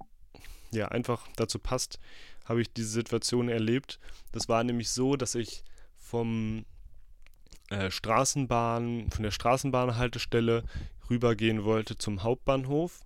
ja, 0.72 0.88
einfach 0.90 1.28
dazu 1.36 1.60
passt 1.60 2.00
habe 2.46 2.62
ich 2.62 2.72
diese 2.72 2.90
Situation 2.90 3.50
erlebt. 3.50 4.00
Das 4.32 4.48
war 4.48 4.64
nämlich 4.64 4.90
so, 4.90 5.16
dass 5.16 5.36
ich 5.36 5.64
vom 5.98 6.66
äh, 7.70 7.90
Straßenbahn, 7.90 9.10
von 9.12 9.24
der 9.24 9.32
Straßenbahnhaltestelle 9.32 10.64
rübergehen 11.10 11.64
wollte 11.64 11.98
zum 11.98 12.24
Hauptbahnhof. 12.24 13.02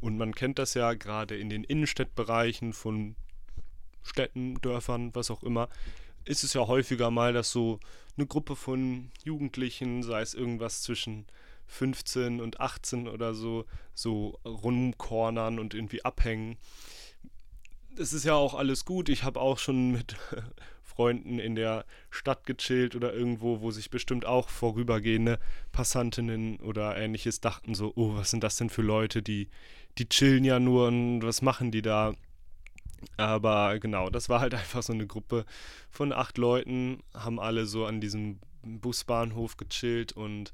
Und 0.00 0.16
man 0.16 0.34
kennt 0.34 0.58
das 0.58 0.74
ja 0.74 0.94
gerade 0.94 1.36
in 1.36 1.48
den 1.48 1.64
Innenstädtbereichen 1.64 2.72
von 2.72 3.16
Städten, 4.02 4.60
Dörfern, 4.60 5.14
was 5.14 5.30
auch 5.30 5.42
immer, 5.42 5.68
ist 6.24 6.44
es 6.44 6.54
ja 6.54 6.66
häufiger 6.66 7.10
mal, 7.10 7.32
dass 7.32 7.50
so 7.50 7.80
eine 8.16 8.26
Gruppe 8.26 8.56
von 8.56 9.10
Jugendlichen, 9.24 10.02
sei 10.02 10.20
es 10.20 10.34
irgendwas 10.34 10.82
zwischen 10.82 11.26
15 11.66 12.40
und 12.40 12.60
18 12.60 13.08
oder 13.08 13.34
so, 13.34 13.64
so 13.94 14.38
rumkornern 14.44 15.58
und 15.58 15.74
irgendwie 15.74 16.04
abhängen 16.04 16.56
es 17.98 18.12
ist 18.12 18.24
ja 18.24 18.34
auch 18.34 18.54
alles 18.54 18.84
gut. 18.84 19.08
Ich 19.08 19.22
habe 19.22 19.40
auch 19.40 19.58
schon 19.58 19.92
mit 19.92 20.16
Freunden 20.82 21.38
in 21.38 21.54
der 21.54 21.84
Stadt 22.10 22.46
gechillt 22.46 22.96
oder 22.96 23.12
irgendwo, 23.12 23.60
wo 23.60 23.70
sich 23.70 23.90
bestimmt 23.90 24.24
auch 24.24 24.48
vorübergehende 24.48 25.38
Passantinnen 25.72 26.56
oder 26.60 26.96
ähnliches 26.96 27.40
dachten 27.40 27.74
so, 27.74 27.92
oh, 27.96 28.14
was 28.14 28.30
sind 28.30 28.42
das 28.42 28.56
denn 28.56 28.70
für 28.70 28.82
Leute, 28.82 29.22
die, 29.22 29.48
die 29.98 30.08
chillen 30.08 30.44
ja 30.44 30.58
nur 30.58 30.88
und 30.88 31.22
was 31.22 31.42
machen 31.42 31.70
die 31.70 31.82
da? 31.82 32.14
Aber 33.16 33.78
genau, 33.78 34.08
das 34.10 34.28
war 34.28 34.40
halt 34.40 34.54
einfach 34.54 34.82
so 34.82 34.92
eine 34.92 35.06
Gruppe 35.06 35.44
von 35.90 36.12
acht 36.12 36.38
Leuten, 36.38 37.02
haben 37.12 37.38
alle 37.38 37.66
so 37.66 37.84
an 37.84 38.00
diesem 38.00 38.38
Busbahnhof 38.62 39.56
gechillt 39.56 40.12
und 40.12 40.52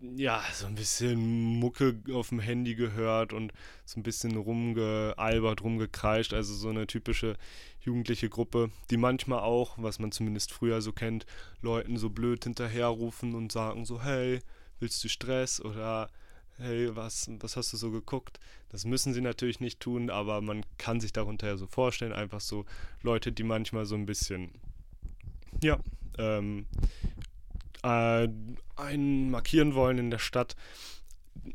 ja, 0.00 0.42
so 0.52 0.66
ein 0.66 0.74
bisschen 0.74 1.58
Mucke 1.58 1.96
auf 2.12 2.28
dem 2.28 2.40
Handy 2.40 2.74
gehört 2.74 3.32
und 3.32 3.52
so 3.84 3.98
ein 3.98 4.02
bisschen 4.02 4.36
rumgealbert, 4.36 5.62
rumgekreischt. 5.62 6.34
Also 6.34 6.54
so 6.54 6.68
eine 6.68 6.86
typische 6.86 7.36
jugendliche 7.80 8.28
Gruppe, 8.28 8.70
die 8.90 8.98
manchmal 8.98 9.40
auch, 9.40 9.76
was 9.78 9.98
man 9.98 10.12
zumindest 10.12 10.52
früher 10.52 10.82
so 10.82 10.92
kennt, 10.92 11.24
Leuten 11.62 11.96
so 11.96 12.10
blöd 12.10 12.44
hinterherrufen 12.44 13.34
und 13.34 13.52
sagen 13.52 13.84
so, 13.86 14.02
hey, 14.02 14.40
willst 14.80 15.02
du 15.02 15.08
Stress? 15.08 15.60
Oder 15.60 16.10
hey, 16.58 16.94
was, 16.94 17.30
was 17.40 17.56
hast 17.56 17.72
du 17.72 17.76
so 17.76 17.90
geguckt? 17.90 18.38
Das 18.68 18.84
müssen 18.84 19.14
sie 19.14 19.20
natürlich 19.20 19.60
nicht 19.60 19.80
tun, 19.80 20.10
aber 20.10 20.40
man 20.40 20.64
kann 20.78 21.00
sich 21.00 21.12
darunter 21.12 21.46
ja 21.46 21.56
so 21.56 21.66
vorstellen, 21.66 22.12
einfach 22.12 22.40
so 22.40 22.66
Leute, 23.02 23.32
die 23.32 23.44
manchmal 23.44 23.86
so 23.86 23.94
ein 23.94 24.06
bisschen, 24.06 24.50
ja, 25.62 25.78
ähm, 26.18 26.66
äh, 27.86 28.28
einen 28.76 29.30
markieren 29.30 29.74
wollen 29.74 29.98
in 29.98 30.10
der 30.10 30.18
Stadt. 30.18 30.56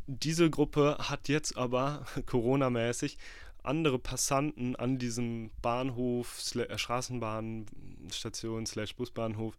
Diese 0.08 0.50
Gruppe 0.50 0.98
hat 1.00 1.28
jetzt 1.28 1.58
aber 1.58 2.06
Corona-mäßig 2.26 3.18
andere 3.64 4.00
Passanten 4.00 4.76
an 4.76 4.98
diesem 4.98 5.52
Bahnhof, 5.62 6.56
äh, 6.56 6.78
Straßenbahnstation, 6.78 8.66
slash 8.66 8.96
Busbahnhof, 8.96 9.56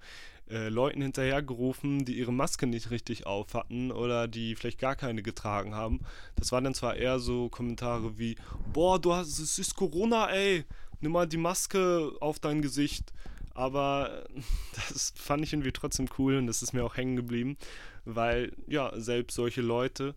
äh, 0.51 0.71
Leuten 0.71 1.03
hinterhergerufen, 1.03 2.05
die 2.05 2.19
ihre 2.19 2.33
Maske 2.33 2.67
nicht 2.67 2.91
richtig 2.91 3.27
auf 3.27 3.55
hatten 3.55 3.93
oder 3.93 4.27
die 4.27 4.57
vielleicht 4.57 4.81
gar 4.81 4.97
keine 4.97 5.23
getragen 5.23 5.75
haben. 5.75 6.01
Das 6.35 6.51
waren 6.51 6.65
dann 6.65 6.75
zwar 6.75 6.97
eher 6.97 7.21
so 7.21 7.49
Kommentare 7.49 8.19
wie, 8.19 8.37
boah, 8.73 9.01
du 9.01 9.15
hast, 9.15 9.39
es 9.39 9.59
ist 9.59 9.77
Corona, 9.77 10.31
ey, 10.31 10.65
nimm 11.01 11.13
mal 11.13 11.29
die 11.29 11.37
Maske 11.37 12.13
auf 12.21 12.41
dein 12.41 12.61
Gesicht. 12.61 13.13
Aber 13.55 14.27
das 14.89 15.13
fand 15.17 15.45
ich 15.45 15.53
irgendwie 15.53 15.73
trotzdem 15.73 16.09
cool 16.19 16.37
und 16.37 16.47
das 16.47 16.63
ist 16.63 16.73
mir 16.73 16.85
auch 16.85 16.97
hängen 16.97 17.17
geblieben, 17.17 17.57
weil 18.05 18.53
ja, 18.67 18.93
selbst 18.99 19.35
solche 19.35 19.63
Leute, 19.63 20.15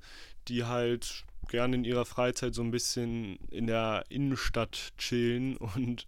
die 0.48 0.66
halt 0.66 1.26
gerne 1.50 1.76
in 1.76 1.84
ihrer 1.84 2.06
Freizeit 2.06 2.56
so 2.56 2.64
ein 2.64 2.72
bisschen 2.72 3.38
in 3.50 3.68
der 3.68 4.06
Innenstadt 4.10 4.94
chillen 4.98 5.58
und 5.76 6.08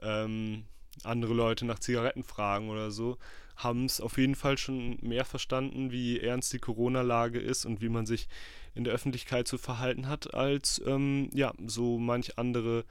ähm, 0.00 0.64
andere 1.04 1.34
Leute 1.34 1.64
nach 1.64 1.78
Zigaretten 1.78 2.22
fragen 2.22 2.68
oder 2.68 2.90
so, 2.90 3.18
haben 3.56 3.84
es 3.84 4.00
auf 4.00 4.18
jeden 4.18 4.34
Fall 4.34 4.58
schon 4.58 4.98
mehr 5.00 5.24
verstanden, 5.24 5.92
wie 5.92 6.20
ernst 6.20 6.52
die 6.52 6.58
Corona-Lage 6.58 7.38
ist 7.38 7.64
und 7.64 7.80
wie 7.80 7.88
man 7.88 8.06
sich 8.06 8.28
in 8.74 8.84
der 8.84 8.94
Öffentlichkeit 8.94 9.46
zu 9.46 9.58
verhalten 9.58 10.08
hat, 10.08 10.34
als 10.34 10.80
ähm, 10.86 11.28
ja, 11.32 11.52
so 11.66 11.98
manch 11.98 12.38
andere 12.38 12.84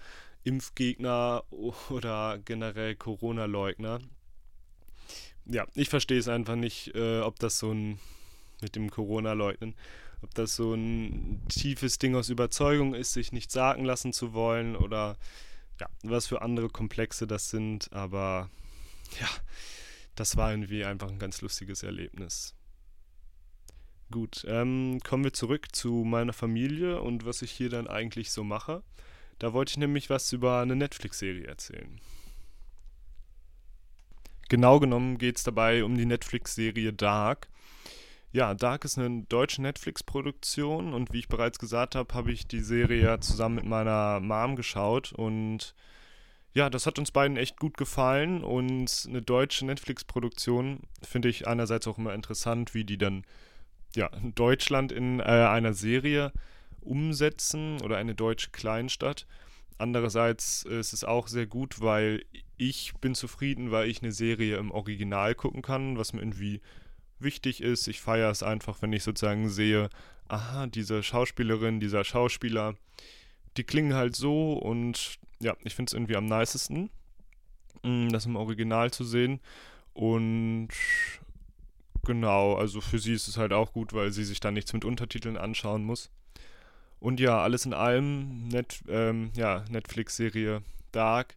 Impfgegner 0.43 1.43
oder 1.89 2.39
generell 2.43 2.95
Corona-Leugner. 2.95 3.99
Ja, 5.45 5.65
ich 5.73 5.89
verstehe 5.89 6.19
es 6.19 6.27
einfach 6.27 6.55
nicht, 6.55 6.95
äh, 6.95 7.21
ob 7.21 7.39
das 7.39 7.59
so 7.59 7.71
ein 7.71 7.99
mit 8.61 8.75
dem 8.75 8.91
Corona-Leugnen, 8.91 9.75
ob 10.21 10.33
das 10.35 10.55
so 10.55 10.73
ein 10.73 11.41
tiefes 11.49 11.97
Ding 11.97 12.15
aus 12.15 12.29
Überzeugung 12.29 12.93
ist, 12.93 13.13
sich 13.13 13.31
nicht 13.31 13.51
sagen 13.51 13.85
lassen 13.85 14.13
zu 14.13 14.33
wollen 14.33 14.75
oder 14.75 15.17
ja, 15.79 15.89
was 16.03 16.27
für 16.27 16.43
andere 16.43 16.69
Komplexe 16.69 17.25
das 17.25 17.49
sind, 17.49 17.91
aber 17.91 18.49
ja, 19.19 19.27
das 20.15 20.37
war 20.37 20.51
irgendwie 20.51 20.85
einfach 20.85 21.09
ein 21.09 21.19
ganz 21.19 21.41
lustiges 21.41 21.81
Erlebnis. 21.81 22.53
Gut, 24.11 24.45
ähm, 24.47 24.99
kommen 25.03 25.23
wir 25.23 25.33
zurück 25.33 25.73
zu 25.73 26.03
meiner 26.03 26.33
Familie 26.33 27.01
und 27.01 27.25
was 27.25 27.41
ich 27.41 27.51
hier 27.51 27.69
dann 27.69 27.87
eigentlich 27.87 28.31
so 28.31 28.43
mache. 28.43 28.83
Da 29.41 29.53
wollte 29.53 29.71
ich 29.71 29.77
nämlich 29.77 30.11
was 30.11 30.31
über 30.33 30.59
eine 30.59 30.75
Netflix-Serie 30.75 31.47
erzählen. 31.47 31.99
Genau 34.49 34.79
genommen 34.79 35.17
geht 35.17 35.37
es 35.37 35.43
dabei 35.43 35.83
um 35.83 35.97
die 35.97 36.05
Netflix-Serie 36.05 36.93
Dark. 36.93 37.49
Ja, 38.31 38.53
Dark 38.53 38.85
ist 38.85 38.99
eine 38.99 39.23
deutsche 39.23 39.63
Netflix-Produktion 39.63 40.93
und 40.93 41.11
wie 41.11 41.17
ich 41.17 41.27
bereits 41.27 41.57
gesagt 41.57 41.95
habe, 41.95 42.13
habe 42.13 42.31
ich 42.31 42.45
die 42.45 42.59
Serie 42.59 43.01
ja 43.01 43.19
zusammen 43.19 43.55
mit 43.55 43.65
meiner 43.65 44.19
Mom 44.19 44.55
geschaut 44.55 45.11
und 45.11 45.73
ja, 46.53 46.69
das 46.69 46.85
hat 46.85 46.99
uns 46.99 47.09
beiden 47.09 47.35
echt 47.35 47.59
gut 47.59 47.77
gefallen 47.77 48.43
und 48.43 49.05
eine 49.07 49.23
deutsche 49.23 49.65
Netflix-Produktion 49.65 50.81
finde 51.01 51.29
ich 51.29 51.47
einerseits 51.47 51.87
auch 51.87 51.97
immer 51.97 52.13
interessant, 52.13 52.75
wie 52.75 52.83
die 52.83 52.99
dann 52.99 53.25
ja, 53.95 54.11
Deutschland 54.35 54.91
in 54.91 55.19
äh, 55.19 55.23
einer 55.23 55.73
Serie 55.73 56.31
umsetzen 56.81 57.81
oder 57.81 57.97
eine 57.97 58.15
deutsche 58.15 58.51
Kleinstadt. 58.51 59.27
Andererseits 59.77 60.63
ist 60.63 60.93
es 60.93 61.03
auch 61.03 61.27
sehr 61.27 61.47
gut, 61.47 61.81
weil 61.81 62.23
ich 62.57 62.93
bin 63.01 63.15
zufrieden, 63.15 63.71
weil 63.71 63.89
ich 63.89 64.03
eine 64.03 64.11
Serie 64.11 64.57
im 64.57 64.71
Original 64.71 65.33
gucken 65.33 65.61
kann, 65.61 65.97
was 65.97 66.13
mir 66.13 66.21
irgendwie 66.21 66.61
wichtig 67.19 67.61
ist. 67.61 67.87
Ich 67.87 68.01
feiere 68.01 68.29
es 68.29 68.43
einfach, 68.43 68.81
wenn 68.81 68.93
ich 68.93 69.03
sozusagen 69.03 69.49
sehe, 69.49 69.89
aha, 70.27 70.67
diese 70.67 71.03
Schauspielerin, 71.03 71.79
dieser 71.79 72.03
Schauspieler, 72.03 72.75
die 73.57 73.63
klingen 73.63 73.93
halt 73.93 74.15
so 74.15 74.53
und 74.53 75.19
ja, 75.39 75.55
ich 75.63 75.75
finde 75.75 75.89
es 75.89 75.93
irgendwie 75.93 76.15
am 76.15 76.25
nicesten, 76.25 76.89
mm, 77.83 78.09
das 78.09 78.25
im 78.25 78.35
Original 78.35 78.91
zu 78.91 79.03
sehen. 79.03 79.39
Und 79.93 80.69
genau, 82.05 82.55
also 82.55 82.81
für 82.81 82.99
sie 82.99 83.13
ist 83.13 83.27
es 83.27 83.37
halt 83.37 83.51
auch 83.51 83.73
gut, 83.73 83.93
weil 83.93 84.11
sie 84.11 84.23
sich 84.23 84.39
dann 84.39 84.53
nichts 84.53 84.73
mit 84.73 84.85
Untertiteln 84.85 85.37
anschauen 85.37 85.83
muss. 85.83 86.11
Und 87.01 87.19
ja, 87.19 87.41
alles 87.41 87.65
in 87.65 87.73
allem, 87.73 88.47
Net, 88.49 88.83
ähm, 88.87 89.31
ja, 89.35 89.65
Netflix-Serie 89.69 90.61
Dark 90.91 91.35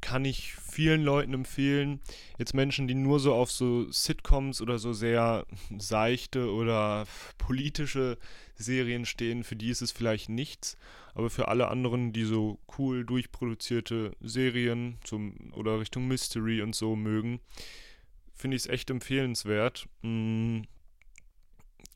kann 0.00 0.24
ich 0.24 0.54
vielen 0.54 1.02
Leuten 1.02 1.34
empfehlen. 1.34 2.00
Jetzt 2.38 2.54
Menschen, 2.54 2.88
die 2.88 2.94
nur 2.94 3.20
so 3.20 3.34
auf 3.34 3.50
so 3.50 3.90
Sitcoms 3.90 4.62
oder 4.62 4.78
so 4.78 4.94
sehr 4.94 5.44
seichte 5.78 6.50
oder 6.50 7.06
politische 7.36 8.16
Serien 8.54 9.04
stehen, 9.04 9.44
für 9.44 9.56
die 9.56 9.68
ist 9.68 9.82
es 9.82 9.92
vielleicht 9.92 10.30
nichts. 10.30 10.78
Aber 11.14 11.28
für 11.28 11.48
alle 11.48 11.68
anderen, 11.68 12.14
die 12.14 12.24
so 12.24 12.58
cool 12.78 13.04
durchproduzierte 13.04 14.12
Serien 14.20 14.96
zum, 15.04 15.52
oder 15.52 15.78
Richtung 15.78 16.08
Mystery 16.08 16.62
und 16.62 16.74
so 16.74 16.96
mögen, 16.96 17.40
finde 18.34 18.56
ich 18.56 18.64
es 18.64 18.70
echt 18.70 18.88
empfehlenswert. 18.88 19.88
Mhm. 20.00 20.66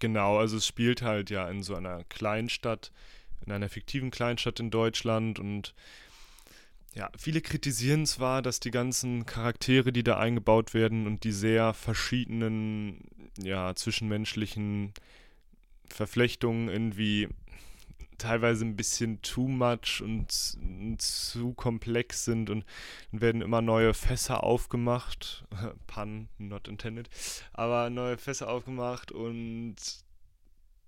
Genau, 0.00 0.38
also 0.38 0.56
es 0.56 0.66
spielt 0.66 1.02
halt 1.02 1.30
ja 1.30 1.48
in 1.48 1.62
so 1.62 1.76
einer 1.76 2.04
Kleinstadt, 2.04 2.90
in 3.46 3.52
einer 3.52 3.68
fiktiven 3.68 4.10
Kleinstadt 4.10 4.58
in 4.58 4.70
Deutschland 4.70 5.38
und 5.38 5.74
ja, 6.94 7.08
viele 7.16 7.40
kritisieren 7.40 8.04
zwar, 8.04 8.42
dass 8.42 8.58
die 8.58 8.72
ganzen 8.72 9.24
Charaktere, 9.24 9.92
die 9.92 10.02
da 10.02 10.18
eingebaut 10.18 10.74
werden 10.74 11.06
und 11.06 11.22
die 11.22 11.30
sehr 11.32 11.72
verschiedenen, 11.72 13.02
ja, 13.38 13.74
zwischenmenschlichen 13.76 14.92
Verflechtungen 15.88 16.68
irgendwie 16.68 17.28
teilweise 18.20 18.64
ein 18.64 18.76
bisschen 18.76 19.20
too 19.22 19.48
much 19.48 20.02
und, 20.02 20.30
zu 21.00 21.54
komplex 21.54 22.24
sind 22.24 22.50
und 22.50 22.64
werden 23.10 23.42
immer 23.42 23.62
neue 23.62 23.94
Fässer 23.94 24.44
aufgemacht. 24.44 25.44
Pun 25.86 26.28
not 26.38 26.68
intended. 26.68 27.08
Aber 27.52 27.90
neue 27.90 28.18
Fässer 28.18 28.48
aufgemacht 28.48 29.10
und 29.10 29.76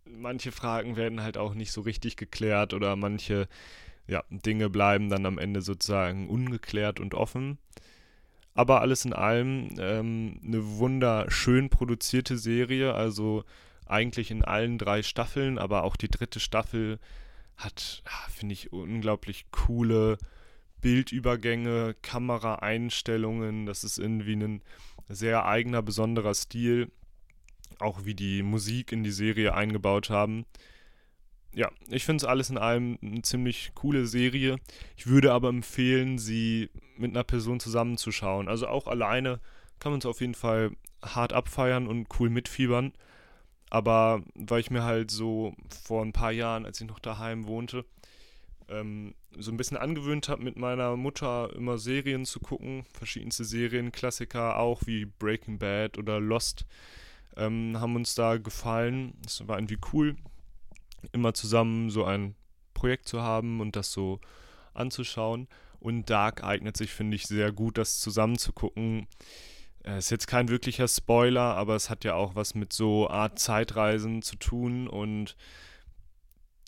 manche 0.05 0.53
Fragen 0.53 0.97
werden 0.97 1.23
halt 1.23 1.37
auch 1.37 1.55
nicht 1.55 1.73
so 1.73 1.81
richtig 1.81 2.17
geklärt 2.17 2.75
oder 2.75 2.97
manche 2.97 3.49
ja, 4.07 4.25
Dinge 4.31 4.69
bleiben 4.69 5.09
dann 5.09 5.27
am 5.27 5.39
Ende 5.39 5.63
sozusagen 5.63 6.29
ungeklärt 6.29 7.01
und 7.01 7.15
offen. 7.15 7.59
Aber 8.55 8.83
alles 8.83 9.05
in 9.05 9.15
allem 9.15 9.71
ähm, 9.79 10.41
eine 10.45 10.77
wunderschön 10.77 11.71
produzierte 11.71 12.37
Serie, 12.37 12.93
also 12.93 13.45
eigentlich 13.93 14.31
in 14.31 14.45
allen 14.45 14.79
drei 14.79 15.03
Staffeln, 15.03 15.59
aber 15.59 15.85
auch 15.85 15.97
die 15.97 16.09
dritte 16.09 16.41
Staffel 16.41 16.99
hat, 17.57 18.03
finde 18.29 18.55
ich, 18.55 18.73
unglaublich 18.73 19.47
coole 19.51 20.19
Bildübergänge, 20.81 21.95
Kameraeinstellungen. 22.03 23.67
Das 23.67 23.85
ist 23.85 23.99
irgendwie 23.99 24.37
ein 24.37 24.63
sehr 25.09 25.47
eigener, 25.47 25.83
besonderer 25.83 26.35
Stil. 26.35 26.91
Auch 27.79 28.05
wie 28.05 28.15
die 28.15 28.43
Musik 28.43 28.93
in 28.93 29.05
die 29.05 29.11
Serie 29.11 29.55
eingebaut 29.55 30.11
haben 30.11 30.47
ja, 31.55 31.71
ich 31.89 32.05
finde 32.05 32.25
es 32.25 32.29
alles 32.29 32.51
in 32.51 32.59
allem 32.59 32.99
eine 33.03 33.23
ziemlich 33.23 33.73
coole 33.75 34.07
Serie. 34.07 34.57
Ich 34.97 35.07
würde 35.07 35.33
aber 35.33 35.49
empfehlen, 35.49 36.19
sie 36.19 36.71
mit 36.97 37.11
einer 37.11 37.25
Person 37.25 37.61
zusammenzuschauen. 37.61 38.49
Also 38.49 38.69
auch 38.69 38.87
alleine 38.87 39.41
kann 39.79 39.93
man 39.93 39.99
es 39.99 40.07
auf 40.07 40.21
jeden 40.21 40.35
Fall 40.35 40.71
hart 41.03 41.33
abfeiern 41.33 41.87
und 41.87 42.09
cool 42.19 42.31
mitfiebern. 42.31 42.93
Aber 43.73 44.23
weil 44.35 44.61
ich 44.61 44.71
mir 44.71 44.85
halt 44.85 45.11
so 45.11 45.55
vor 45.85 46.05
ein 46.05 46.13
paar 46.13 46.31
Jahren, 46.31 46.67
als 46.67 46.79
ich 46.79 46.87
noch 46.87 46.99
daheim 46.99 47.47
wohnte, 47.47 47.87
ähm, 48.69 49.15
so 49.39 49.51
ein 49.51 49.57
bisschen 49.57 49.79
angewöhnt 49.79 50.29
habe, 50.29 50.43
mit 50.43 50.59
meiner 50.59 50.95
Mutter 50.95 51.51
immer 51.57 51.79
Serien 51.79 52.27
zu 52.27 52.39
gucken, 52.39 52.85
verschiedenste 52.93 53.47
Serien, 53.47 53.91
Klassiker 53.91 54.59
auch 54.59 54.83
wie 54.85 55.07
Breaking 55.07 55.59
Bad 55.59 55.97
oder 55.97 56.21
Lost, 56.21 56.67
ähm, 57.35 57.81
haben 57.81 57.97
uns 57.97 58.15
da 58.15 58.37
gefallen. 58.37 59.15
Das 59.23 59.49
war 59.49 59.57
irgendwie 59.57 59.79
cool 59.95 60.17
immer 61.13 61.33
zusammen 61.33 61.89
so 61.89 62.05
ein 62.05 62.35
Projekt 62.75 63.09
zu 63.09 63.23
haben 63.23 63.63
und 63.63 63.75
das 63.75 63.91
so 63.91 64.21
anzuschauen. 64.75 65.49
Und 65.81 66.11
Dark 66.11 66.45
eignet 66.45 66.77
sich, 66.77 66.91
finde 66.91 67.15
ich, 67.15 67.27
sehr 67.27 67.53
gut, 67.53 67.79
das 67.79 68.01
zusammen 68.01 68.37
zu 68.37 68.53
gucken. 68.53 69.09
Es 69.85 69.91
äh, 69.91 69.99
ist 69.99 70.11
jetzt 70.11 70.27
kein 70.27 70.49
wirklicher 70.49 70.89
Spoiler, 70.89 71.55
aber 71.57 71.75
es 71.77 71.91
hat 71.91 72.05
ja 72.05 72.15
auch 72.15 72.35
was 72.35 72.55
mit 72.55 72.73
so 72.73 73.09
Art 73.09 73.39
Zeitreisen 73.39 74.23
zu 74.23 74.37
tun 74.37 74.89
und 74.89 75.37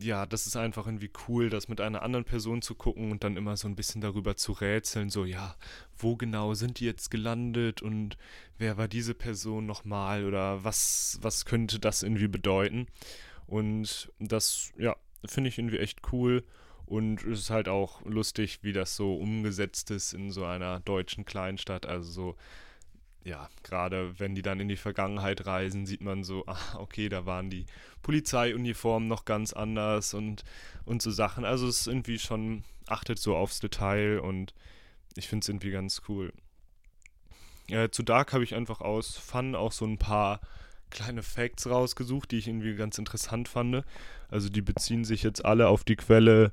ja, 0.00 0.26
das 0.26 0.46
ist 0.46 0.56
einfach 0.56 0.86
irgendwie 0.86 1.10
cool, 1.28 1.50
das 1.50 1.68
mit 1.68 1.80
einer 1.80 2.02
anderen 2.02 2.24
Person 2.24 2.62
zu 2.62 2.74
gucken 2.74 3.12
und 3.12 3.22
dann 3.22 3.36
immer 3.36 3.56
so 3.56 3.68
ein 3.68 3.76
bisschen 3.76 4.00
darüber 4.00 4.36
zu 4.36 4.52
rätseln, 4.52 5.08
so 5.08 5.24
ja, 5.24 5.54
wo 5.96 6.16
genau 6.16 6.54
sind 6.54 6.80
die 6.80 6.84
jetzt 6.84 7.10
gelandet 7.10 7.80
und 7.80 8.16
wer 8.58 8.76
war 8.76 8.88
diese 8.88 9.14
Person 9.14 9.66
nochmal 9.66 10.24
oder 10.24 10.64
was, 10.64 11.18
was 11.22 11.44
könnte 11.44 11.78
das 11.78 12.02
irgendwie 12.02 12.28
bedeuten? 12.28 12.88
Und 13.46 14.10
das, 14.18 14.72
ja, 14.78 14.96
finde 15.24 15.48
ich 15.48 15.58
irgendwie 15.58 15.78
echt 15.78 16.00
cool. 16.12 16.44
Und 16.86 17.22
es 17.24 17.40
ist 17.40 17.50
halt 17.50 17.68
auch 17.68 18.04
lustig, 18.04 18.58
wie 18.62 18.72
das 18.72 18.96
so 18.96 19.14
umgesetzt 19.14 19.90
ist 19.90 20.12
in 20.12 20.30
so 20.30 20.44
einer 20.44 20.80
deutschen 20.80 21.24
Kleinstadt. 21.24 21.86
Also 21.86 22.10
so, 22.10 22.36
ja, 23.24 23.48
gerade 23.62 24.18
wenn 24.18 24.34
die 24.34 24.42
dann 24.42 24.60
in 24.60 24.68
die 24.68 24.76
Vergangenheit 24.76 25.46
reisen, 25.46 25.86
sieht 25.86 26.02
man 26.02 26.24
so, 26.24 26.44
ah, 26.46 26.58
okay, 26.76 27.08
da 27.08 27.24
waren 27.24 27.48
die 27.48 27.64
Polizeiuniformen 28.02 29.08
noch 29.08 29.24
ganz 29.24 29.54
anders 29.54 30.12
und, 30.12 30.44
und 30.84 31.00
so 31.00 31.10
Sachen. 31.10 31.44
Also 31.44 31.66
es 31.66 31.80
ist 31.80 31.86
irgendwie 31.86 32.18
schon, 32.18 32.64
achtet 32.86 33.18
so 33.18 33.34
aufs 33.34 33.60
Detail 33.60 34.20
und 34.20 34.54
ich 35.16 35.28
finde 35.28 35.44
es 35.44 35.48
irgendwie 35.48 35.70
ganz 35.70 36.02
cool. 36.08 36.32
Äh, 37.68 37.88
zu 37.88 38.02
Dark 38.02 38.34
habe 38.34 38.44
ich 38.44 38.54
einfach 38.54 38.82
aus 38.82 39.16
Fun 39.16 39.54
auch 39.54 39.72
so 39.72 39.86
ein 39.86 39.96
paar 39.96 40.40
kleine 40.90 41.22
Facts 41.22 41.66
rausgesucht, 41.66 42.30
die 42.30 42.38
ich 42.38 42.46
irgendwie 42.46 42.74
ganz 42.74 42.98
interessant 42.98 43.48
fand. 43.48 43.84
Also 44.28 44.50
die 44.50 44.62
beziehen 44.62 45.04
sich 45.04 45.22
jetzt 45.22 45.44
alle 45.44 45.68
auf 45.68 45.82
die 45.82 45.96
Quelle 45.96 46.52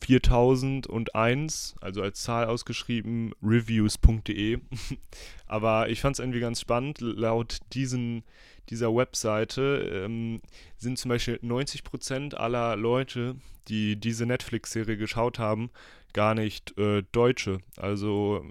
4001, 0.00 1.74
also 1.80 2.02
als 2.02 2.22
Zahl 2.22 2.46
ausgeschrieben, 2.46 3.32
reviews.de. 3.42 4.58
Aber 5.46 5.88
ich 5.88 6.00
fand 6.00 6.14
es 6.14 6.20
irgendwie 6.20 6.40
ganz 6.40 6.60
spannend. 6.60 7.00
Laut 7.00 7.58
diesen, 7.72 8.24
dieser 8.68 8.94
Webseite 8.94 10.04
ähm, 10.04 10.40
sind 10.76 10.98
zum 10.98 11.08
Beispiel 11.10 11.40
90% 11.42 12.34
aller 12.34 12.76
Leute, 12.76 13.36
die 13.68 13.96
diese 13.96 14.26
Netflix-Serie 14.26 14.96
geschaut 14.96 15.38
haben, 15.38 15.70
gar 16.12 16.34
nicht 16.34 16.78
äh, 16.78 17.02
Deutsche. 17.12 17.58
Also 17.76 18.44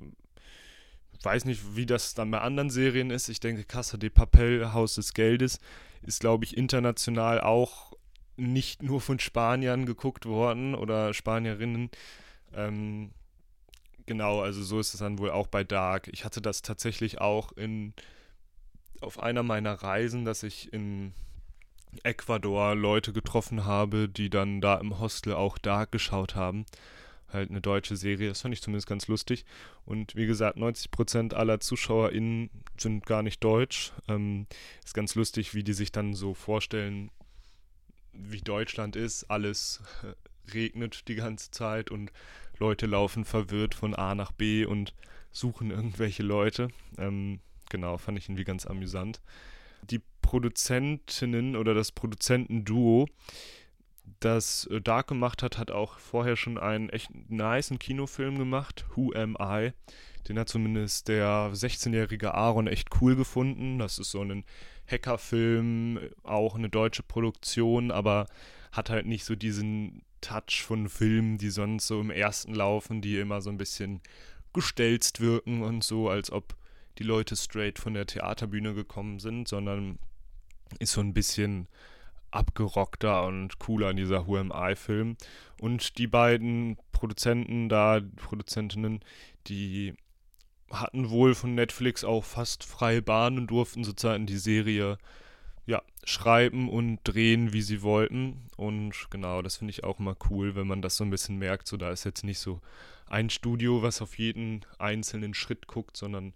weiß 1.23 1.45
nicht, 1.45 1.75
wie 1.75 1.85
das 1.85 2.13
dann 2.13 2.31
bei 2.31 2.39
anderen 2.39 2.69
Serien 2.69 3.09
ist. 3.09 3.29
Ich 3.29 3.39
denke, 3.39 3.63
Casa 3.63 3.97
de 3.97 4.09
Papel, 4.09 4.73
Haus 4.73 4.95
des 4.95 5.13
Geldes, 5.13 5.59
ist, 6.01 6.19
glaube 6.19 6.45
ich, 6.45 6.55
international 6.55 7.41
auch 7.41 7.86
nicht 8.37 8.83
nur 8.83 9.01
von 9.01 9.19
Spaniern 9.19 9.85
geguckt 9.85 10.25
worden 10.25 10.75
oder 10.75 11.13
Spanierinnen. 11.13 11.89
Ähm, 12.53 13.11
genau, 14.05 14.41
also 14.41 14.63
so 14.63 14.79
ist 14.79 14.93
es 14.93 14.99
dann 14.99 15.19
wohl 15.19 15.31
auch 15.31 15.47
bei 15.47 15.63
Dark. 15.63 16.07
Ich 16.07 16.23
hatte 16.23 16.41
das 16.41 16.61
tatsächlich 16.61 17.19
auch 17.19 17.51
in 17.53 17.93
auf 19.01 19.19
einer 19.19 19.43
meiner 19.43 19.73
Reisen, 19.73 20.25
dass 20.25 20.43
ich 20.43 20.73
in 20.73 21.13
Ecuador 22.03 22.75
Leute 22.75 23.13
getroffen 23.13 23.65
habe, 23.65 24.09
die 24.09 24.29
dann 24.29 24.61
da 24.61 24.75
im 24.75 24.99
Hostel 24.99 25.33
auch 25.33 25.57
Dark 25.57 25.91
geschaut 25.91 26.35
haben. 26.35 26.65
Halt 27.31 27.49
eine 27.49 27.61
deutsche 27.61 27.97
Serie, 27.97 28.29
das 28.29 28.41
fand 28.41 28.53
ich 28.53 28.61
zumindest 28.61 28.87
ganz 28.87 29.07
lustig. 29.07 29.45
Und 29.85 30.15
wie 30.15 30.27
gesagt, 30.27 30.57
90% 30.57 31.33
aller 31.33 31.59
ZuschauerInnen 31.59 32.49
sind 32.77 33.05
gar 33.05 33.21
nicht 33.21 33.43
deutsch. 33.43 33.91
Ähm, 34.07 34.47
ist 34.83 34.93
ganz 34.93 35.15
lustig, 35.15 35.53
wie 35.53 35.63
die 35.63 35.73
sich 35.73 35.91
dann 35.91 36.13
so 36.13 36.33
vorstellen, 36.33 37.11
wie 38.13 38.41
Deutschland 38.41 38.95
ist. 38.95 39.25
Alles 39.25 39.81
regnet 40.53 41.07
die 41.07 41.15
ganze 41.15 41.51
Zeit 41.51 41.91
und 41.91 42.11
Leute 42.59 42.85
laufen 42.85 43.25
verwirrt 43.25 43.75
von 43.75 43.93
A 43.93 44.15
nach 44.15 44.31
B 44.31 44.65
und 44.65 44.93
suchen 45.31 45.71
irgendwelche 45.71 46.23
Leute. 46.23 46.69
Ähm, 46.97 47.39
genau, 47.69 47.97
fand 47.97 48.17
ich 48.17 48.25
irgendwie 48.25 48.43
ganz 48.43 48.65
amüsant. 48.65 49.21
Die 49.83 50.01
Produzentinnen 50.21 51.55
oder 51.55 51.73
das 51.73 51.91
Produzentenduo, 51.91 53.07
das 54.19 54.65
äh, 54.67 54.81
Dark 54.81 55.07
gemacht 55.07 55.43
hat, 55.43 55.57
hat 55.57 55.71
auch 55.71 55.99
vorher 55.99 56.35
schon 56.35 56.57
einen 56.57 56.89
echt 56.89 57.09
niceen 57.29 57.79
Kinofilm 57.79 58.37
gemacht, 58.37 58.85
Who 58.95 59.13
Am 59.13 59.37
I? 59.39 59.71
Den 60.27 60.37
hat 60.37 60.49
zumindest 60.49 61.07
der 61.07 61.51
16-jährige 61.53 62.33
Aaron 62.33 62.67
echt 62.67 62.89
cool 63.01 63.15
gefunden. 63.15 63.79
Das 63.79 63.97
ist 63.97 64.11
so 64.11 64.21
ein 64.21 64.43
Hackerfilm, 64.89 65.99
auch 66.23 66.55
eine 66.55 66.69
deutsche 66.69 67.03
Produktion, 67.03 67.91
aber 67.91 68.27
hat 68.71 68.89
halt 68.89 69.05
nicht 69.05 69.25
so 69.25 69.35
diesen 69.35 70.01
Touch 70.21 70.63
von 70.63 70.89
Filmen, 70.89 71.37
die 71.37 71.49
sonst 71.49 71.87
so 71.87 72.01
im 72.01 72.09
ersten 72.09 72.53
laufen, 72.53 73.01
die 73.01 73.17
immer 73.19 73.41
so 73.41 73.49
ein 73.49 73.57
bisschen 73.57 74.01
gestelzt 74.53 75.21
wirken 75.21 75.61
und 75.61 75.83
so, 75.83 76.09
als 76.09 76.31
ob 76.31 76.55
die 76.97 77.03
Leute 77.03 77.35
straight 77.35 77.79
von 77.79 77.93
der 77.93 78.07
Theaterbühne 78.07 78.73
gekommen 78.73 79.19
sind, 79.19 79.47
sondern 79.47 79.99
ist 80.79 80.93
so 80.93 81.01
ein 81.01 81.13
bisschen 81.13 81.67
abgerockter 82.31 83.25
und 83.25 83.59
cooler 83.59 83.91
in 83.91 83.97
dieser 83.97 84.25
HMI-Film. 84.25 85.15
Und 85.61 85.97
die 85.97 86.07
beiden 86.07 86.77
Produzenten 86.91 87.69
da, 87.69 88.01
Produzentinnen, 88.17 89.01
die 89.47 89.93
hatten 90.71 91.09
wohl 91.09 91.35
von 91.35 91.55
Netflix 91.55 92.03
auch 92.03 92.23
fast 92.23 92.63
freie 92.63 93.01
Bahn 93.01 93.37
und 93.37 93.47
durften 93.47 93.83
sozusagen 93.83 94.25
die 94.25 94.37
Serie 94.37 94.97
ja, 95.65 95.81
schreiben 96.03 96.69
und 96.69 96.99
drehen, 97.03 97.53
wie 97.53 97.61
sie 97.61 97.81
wollten. 97.81 98.49
Und 98.55 98.93
genau, 99.09 99.41
das 99.41 99.57
finde 99.57 99.71
ich 99.71 99.83
auch 99.83 99.99
immer 99.99 100.15
cool, 100.29 100.55
wenn 100.55 100.67
man 100.67 100.81
das 100.81 100.95
so 100.95 101.03
ein 101.03 101.09
bisschen 101.09 101.37
merkt. 101.37 101.67
So, 101.67 101.77
da 101.77 101.91
ist 101.91 102.05
jetzt 102.05 102.23
nicht 102.23 102.39
so 102.39 102.61
ein 103.07 103.29
Studio, 103.29 103.83
was 103.83 104.01
auf 104.01 104.17
jeden 104.17 104.65
einzelnen 104.79 105.33
Schritt 105.33 105.67
guckt, 105.67 105.97
sondern 105.97 106.33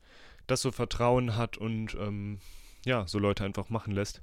das 0.48 0.62
so 0.62 0.72
Vertrauen 0.72 1.36
hat 1.38 1.58
und 1.58 1.96
ähm, 1.96 2.40
ja, 2.86 3.08
so 3.08 3.20
Leute 3.20 3.46
einfach 3.46 3.70
machen 3.70 3.94
lässt. 3.94 4.22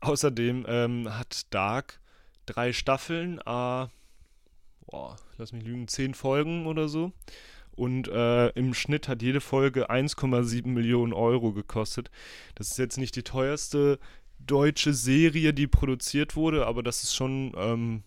Außerdem 0.00 0.64
ähm, 0.68 1.18
hat 1.18 1.46
Dark 1.50 2.00
drei 2.46 2.72
Staffeln, 2.72 3.38
äh, 3.38 3.86
boah, 4.86 5.16
lass 5.38 5.52
mich 5.52 5.64
lügen, 5.64 5.88
zehn 5.88 6.14
Folgen 6.14 6.66
oder 6.66 6.88
so. 6.88 7.12
Und 7.72 8.08
äh, 8.08 8.48
im 8.50 8.74
Schnitt 8.74 9.08
hat 9.08 9.22
jede 9.22 9.40
Folge 9.40 9.90
1,7 9.90 10.66
Millionen 10.68 11.12
Euro 11.12 11.52
gekostet. 11.52 12.10
Das 12.54 12.70
ist 12.70 12.78
jetzt 12.78 12.98
nicht 12.98 13.16
die 13.16 13.22
teuerste 13.22 13.98
deutsche 14.38 14.94
Serie, 14.94 15.52
die 15.52 15.66
produziert 15.66 16.36
wurde, 16.36 16.66
aber 16.66 16.82
das 16.82 17.02
ist 17.02 17.14
schon, 17.14 17.52
ähm, 17.56 18.02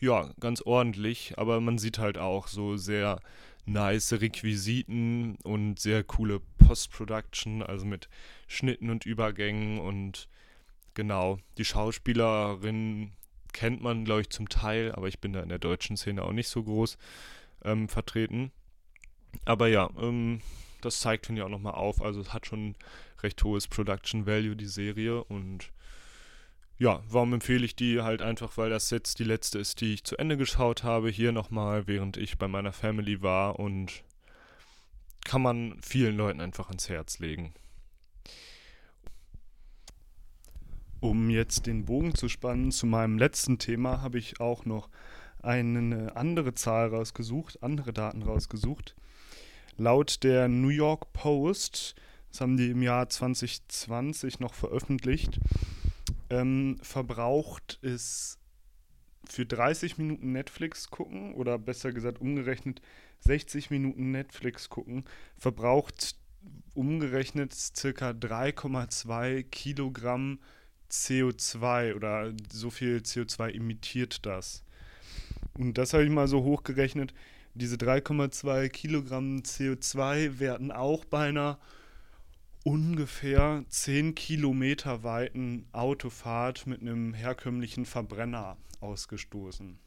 ja, 0.00 0.30
ganz 0.40 0.60
ordentlich. 0.62 1.34
Aber 1.36 1.60
man 1.60 1.78
sieht 1.78 1.98
halt 1.98 2.18
auch 2.18 2.48
so 2.48 2.76
sehr 2.76 3.20
nice 3.66 4.12
Requisiten 4.12 5.36
und 5.42 5.78
sehr 5.80 6.04
coole 6.04 6.40
Post-Production, 6.58 7.62
also 7.62 7.84
mit 7.84 8.08
Schnitten 8.46 8.90
und 8.90 9.06
Übergängen 9.06 9.78
und 9.80 10.28
genau, 10.94 11.38
die 11.58 11.64
Schauspielerin 11.64 13.12
kennt 13.52 13.82
man, 13.82 14.04
glaube 14.04 14.22
ich, 14.22 14.30
zum 14.30 14.48
Teil, 14.48 14.92
aber 14.92 15.08
ich 15.08 15.20
bin 15.20 15.32
da 15.32 15.40
in 15.40 15.48
der 15.48 15.58
deutschen 15.58 15.96
Szene 15.96 16.22
auch 16.22 16.32
nicht 16.32 16.48
so 16.48 16.62
groß 16.62 16.96
ähm, 17.64 17.88
vertreten. 17.88 18.52
Aber 19.44 19.68
ja, 19.68 19.90
ähm, 20.00 20.40
das 20.80 21.00
zeigt, 21.00 21.26
finde 21.26 21.40
ich, 21.40 21.44
auch 21.44 21.50
nochmal 21.50 21.74
auf. 21.74 22.02
Also 22.02 22.20
es 22.20 22.32
hat 22.32 22.46
schon 22.46 22.74
recht 23.22 23.42
hohes 23.44 23.68
Production 23.68 24.26
Value, 24.26 24.56
die 24.56 24.66
Serie. 24.66 25.22
Und 25.24 25.70
ja, 26.78 27.02
warum 27.08 27.32
empfehle 27.32 27.64
ich 27.64 27.76
die? 27.76 28.02
Halt 28.02 28.22
einfach, 28.22 28.56
weil 28.56 28.70
das 28.70 28.90
jetzt 28.90 29.18
die 29.18 29.24
letzte 29.24 29.58
ist, 29.58 29.80
die 29.80 29.94
ich 29.94 30.04
zu 30.04 30.16
Ende 30.16 30.36
geschaut 30.36 30.84
habe. 30.84 31.08
Hier 31.10 31.32
nochmal, 31.32 31.86
während 31.86 32.16
ich 32.16 32.38
bei 32.38 32.48
meiner 32.48 32.72
Family 32.72 33.22
war. 33.22 33.58
Und 33.58 34.04
kann 35.24 35.42
man 35.42 35.76
vielen 35.82 36.16
Leuten 36.16 36.40
einfach 36.40 36.68
ans 36.68 36.88
Herz 36.88 37.18
legen. 37.18 37.52
Um 41.00 41.30
jetzt 41.30 41.66
den 41.66 41.84
Bogen 41.84 42.14
zu 42.14 42.28
spannen 42.28 42.72
zu 42.72 42.86
meinem 42.86 43.18
letzten 43.18 43.58
Thema, 43.58 44.00
habe 44.00 44.18
ich 44.18 44.40
auch 44.40 44.64
noch 44.64 44.88
eine 45.42 46.16
andere 46.16 46.54
Zahl 46.54 46.88
rausgesucht, 46.88 47.62
andere 47.62 47.92
Daten 47.92 48.22
rausgesucht. 48.22 48.96
Laut 49.78 50.22
der 50.22 50.48
New 50.48 50.68
York 50.68 51.12
Post, 51.12 51.94
das 52.30 52.40
haben 52.40 52.56
die 52.56 52.70
im 52.70 52.82
Jahr 52.82 53.08
2020 53.08 54.40
noch 54.40 54.54
veröffentlicht, 54.54 55.38
ähm, 56.30 56.78
verbraucht 56.82 57.78
es 57.82 58.38
für 59.28 59.44
30 59.44 59.98
Minuten 59.98 60.32
Netflix 60.32 60.88
gucken 60.88 61.34
oder 61.34 61.58
besser 61.58 61.92
gesagt 61.92 62.20
umgerechnet 62.20 62.80
60 63.20 63.70
Minuten 63.70 64.12
Netflix 64.12 64.70
gucken, 64.70 65.04
verbraucht 65.36 66.16
umgerechnet 66.74 67.52
circa 67.52 68.10
3,2 68.10 69.42
Kilogramm 69.42 70.38
CO2 70.90 71.94
oder 71.94 72.32
so 72.50 72.70
viel 72.70 72.98
CO2 72.98 73.54
emittiert 73.54 74.24
das. 74.24 74.62
Und 75.54 75.78
das 75.78 75.92
habe 75.92 76.04
ich 76.04 76.10
mal 76.10 76.28
so 76.28 76.42
hochgerechnet. 76.44 77.12
Diese 77.58 77.76
3,2 77.76 78.68
Kilogramm 78.68 79.38
CO2 79.38 80.38
werden 80.40 80.70
auch 80.70 81.06
bei 81.06 81.30
einer 81.30 81.58
ungefähr 82.64 83.64
10 83.70 84.14
Kilometer 84.14 85.02
weiten 85.04 85.64
Autofahrt 85.72 86.66
mit 86.66 86.82
einem 86.82 87.14
herkömmlichen 87.14 87.86
Verbrenner 87.86 88.58
ausgestoßen. 88.80 89.78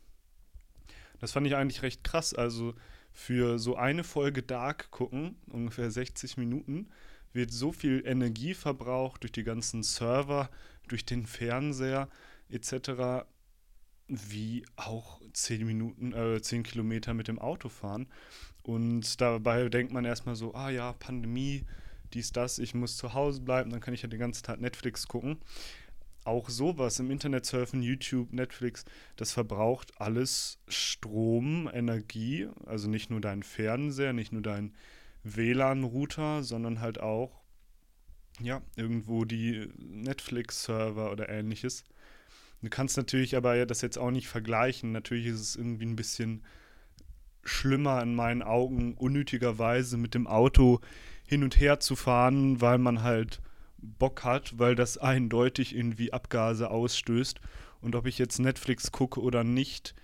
Das 1.20 1.34
fand 1.34 1.46
ich 1.46 1.56
eigentlich 1.56 1.84
recht 1.84 2.04
krass. 2.04 2.34
Also 2.34 2.74
für 3.12 3.60
so 3.60 3.76
eine 3.76 4.04
Folge 4.04 4.42
Dark 4.42 4.90
gucken, 4.90 5.36
ungefähr 5.46 5.92
60 5.92 6.38
Minuten, 6.38 6.90
wird 7.34 7.52
so 7.52 7.72
viel 7.72 8.02
Energie 8.04 8.56
verbraucht 8.56 9.22
durch 9.22 9.32
die 9.32 9.44
ganzen 9.44 9.84
Server, 9.84 10.50
durch 10.88 11.06
den 11.06 11.28
Fernseher 11.28 12.10
etc., 12.50 13.28
wie 14.10 14.66
auch 14.76 15.22
10 15.34 15.66
Minuten, 15.66 16.14
äh, 16.14 16.42
10 16.42 16.64
Kilometer 16.64 17.14
mit 17.14 17.28
dem 17.28 17.40
Auto 17.40 17.70
fahren. 17.70 18.08
Und 18.64 19.22
dabei 19.22 19.70
denkt 19.70 19.94
man 19.94 20.06
erstmal 20.06 20.36
so, 20.36 20.54
ah 20.54 20.70
ja, 20.70 20.94
Pandemie, 20.94 21.66
dies, 22.14 22.32
das, 22.32 22.60
ich 22.60 22.74
muss 22.74 22.98
zu 22.98 23.14
Hause 23.14 23.42
bleiben, 23.42 23.70
dann 23.70 23.80
kann 23.82 23.94
ich 23.94 24.02
ja 24.02 24.10
den 24.10 24.20
ganzen 24.20 24.44
Tag 24.44 24.60
Netflix 24.60 25.08
gucken. 25.08 25.38
Auch 26.26 26.50
sowas 26.50 27.00
im 27.00 27.12
Internet 27.12 27.46
surfen, 27.46 27.82
YouTube, 27.82 28.34
Netflix, 28.34 28.86
das 29.16 29.32
verbraucht 29.32 30.00
alles 30.00 30.60
Strom, 30.68 31.70
Energie, 31.72 32.48
also 32.66 32.90
nicht 32.90 33.10
nur 33.10 33.22
dein 33.22 33.42
Fernseher, 33.42 34.14
nicht 34.14 34.32
nur 34.32 34.42
dein 34.42 34.74
WLAN-Router, 35.24 36.44
sondern 36.44 36.82
halt 36.82 37.00
auch 37.00 37.40
ja, 38.42 38.62
irgendwo 38.76 39.26
die 39.26 39.68
Netflix-Server 39.78 41.12
oder 41.12 41.30
ähnliches. 41.30 41.84
Du 42.62 42.70
kannst 42.70 42.98
natürlich 42.98 43.36
aber 43.36 43.66
das 43.66 43.82
jetzt 43.82 43.98
auch 43.98 44.12
nicht 44.12 44.28
vergleichen. 44.28 44.92
Natürlich 44.92 45.28
ist 45.28 45.40
es 45.40 45.56
irgendwie 45.56 45.86
ein 45.86 45.96
bisschen 45.96 46.44
schlimmer 47.44 48.02
in 48.02 48.16
meinen 48.16 48.42
Augen, 48.42 48.96
unnötigerweise 48.96 49.98
mit 49.98 50.14
dem 50.14 50.28
Auto 50.28 50.82
hin 51.26 51.44
und 51.44 51.60
her 51.60 51.80
zu 51.80 51.96
fahren, 51.96 52.60
weil 52.60 52.78
man 52.78 53.02
halt 53.02 53.42
Bock 53.78 54.24
hat, 54.24 54.60
weil 54.60 54.76
das 54.76 54.98
eindeutig 54.98 55.76
irgendwie 55.76 56.12
Abgase 56.12 56.70
ausstößt. 56.70 57.40
Und 57.82 57.96
ob 57.96 58.06
ich 58.06 58.18
jetzt 58.18 58.40
Netflix 58.40 58.92
gucke 58.92 59.22
oder 59.22 59.46
nicht, 59.46 59.96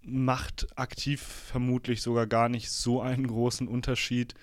macht 0.00 0.68
aktiv 0.76 1.20
vermutlich 1.20 2.00
sogar 2.00 2.26
gar 2.26 2.48
nicht 2.48 2.70
so 2.70 3.02
einen 3.02 3.26
großen 3.26 3.68
Unterschied 3.68 4.34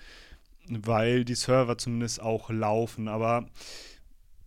weil 0.68 1.24
die 1.24 1.34
Server 1.34 1.78
zumindest 1.78 2.20
auch 2.20 2.50
laufen. 2.50 3.08
Aber 3.08 3.46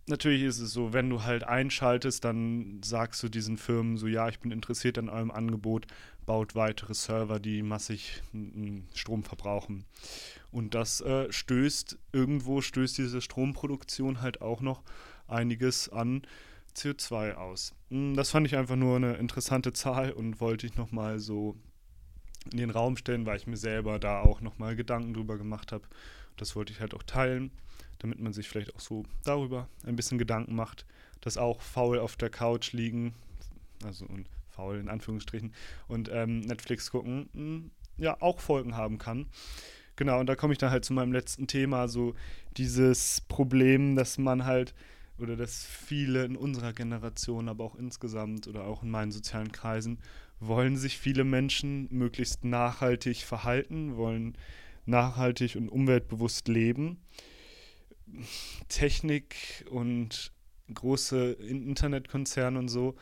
natürlich 0.06 0.42
ist 0.42 0.58
es 0.58 0.72
so, 0.72 0.92
wenn 0.92 1.10
du 1.10 1.22
halt 1.22 1.44
einschaltest, 1.44 2.24
dann 2.24 2.80
sagst 2.82 3.22
du 3.22 3.28
diesen 3.28 3.56
Firmen 3.56 3.96
so, 3.96 4.06
ja, 4.06 4.28
ich 4.28 4.40
bin 4.40 4.50
interessiert 4.50 4.98
an 4.98 5.08
eurem 5.08 5.30
Angebot, 5.30 5.86
baut 6.26 6.54
weitere 6.54 6.94
Server, 6.94 7.40
die 7.40 7.62
massig 7.62 8.22
Strom 8.94 9.24
verbrauchen. 9.24 9.84
Und 10.50 10.74
das 10.74 11.00
äh, 11.00 11.32
stößt, 11.32 11.98
irgendwo 12.12 12.60
stößt 12.60 12.98
diese 12.98 13.20
Stromproduktion 13.20 14.20
halt 14.20 14.40
auch 14.40 14.60
noch 14.60 14.82
einiges 15.26 15.88
an 15.88 16.22
CO2 16.76 17.34
aus. 17.34 17.74
Hm, 17.90 18.14
das 18.14 18.30
fand 18.30 18.46
ich 18.46 18.56
einfach 18.56 18.76
nur 18.76 18.96
eine 18.96 19.14
interessante 19.14 19.72
Zahl 19.72 20.12
und 20.12 20.40
wollte 20.40 20.66
ich 20.66 20.76
nochmal 20.76 21.18
so 21.18 21.56
in 22.50 22.58
den 22.58 22.70
Raum 22.70 22.96
stellen, 22.96 23.24
weil 23.24 23.36
ich 23.36 23.46
mir 23.46 23.56
selber 23.56 23.98
da 23.98 24.20
auch 24.20 24.40
nochmal 24.40 24.74
Gedanken 24.74 25.14
drüber 25.14 25.38
gemacht 25.38 25.72
habe. 25.72 25.84
Das 26.36 26.56
wollte 26.56 26.72
ich 26.72 26.80
halt 26.80 26.94
auch 26.94 27.04
teilen, 27.04 27.52
damit 28.02 28.20
man 28.20 28.32
sich 28.32 28.48
vielleicht 28.48 28.74
auch 28.74 28.80
so 28.80 29.04
darüber 29.24 29.68
ein 29.86 29.96
bisschen 29.96 30.18
Gedanken 30.18 30.54
macht, 30.54 30.84
dass 31.20 31.38
auch 31.38 31.60
faul 31.62 31.98
auf 31.98 32.16
der 32.16 32.30
Couch 32.30 32.72
liegen, 32.72 33.14
also 33.84 34.04
und 34.06 34.26
faul 34.48 34.78
in 34.78 34.88
Anführungsstrichen, 34.88 35.54
und 35.88 36.10
ähm, 36.12 36.40
Netflix 36.40 36.90
gucken, 36.90 37.28
mh, 37.32 37.40
hm, 37.40 37.70
ja, 37.98 38.20
auch 38.20 38.40
Folgen 38.40 38.76
haben 38.76 38.98
kann. 38.98 39.26
Genau, 39.96 40.18
und 40.18 40.26
da 40.26 40.34
komme 40.34 40.52
ich 40.52 40.58
dann 40.58 40.70
halt 40.70 40.84
zu 40.84 40.92
meinem 40.92 41.12
letzten 41.12 41.46
Thema, 41.46 41.86
so 41.86 42.14
dieses 42.56 43.20
Problem, 43.22 43.94
dass 43.96 44.18
man 44.18 44.44
halt 44.44 44.74
oder 45.18 45.36
dass 45.36 45.64
viele 45.64 46.24
in 46.24 46.36
unserer 46.36 46.72
Generation, 46.72 47.48
aber 47.48 47.64
auch 47.64 47.76
insgesamt 47.76 48.48
oder 48.48 48.64
auch 48.64 48.82
in 48.82 48.90
meinen 48.90 49.12
sozialen 49.12 49.52
Kreisen, 49.52 49.98
wollen 50.40 50.76
sich 50.76 50.98
viele 50.98 51.22
Menschen 51.22 51.86
möglichst 51.90 52.44
nachhaltig 52.44 53.18
verhalten, 53.18 53.96
wollen 53.96 54.36
nachhaltig 54.86 55.54
und 55.56 55.68
umweltbewusst 55.68 56.48
leben. 56.48 56.98
Technik 58.68 59.64
und 59.70 60.32
große 60.72 61.32
Internetkonzerne 61.32 62.58
und 62.58 62.68
so 62.68 62.96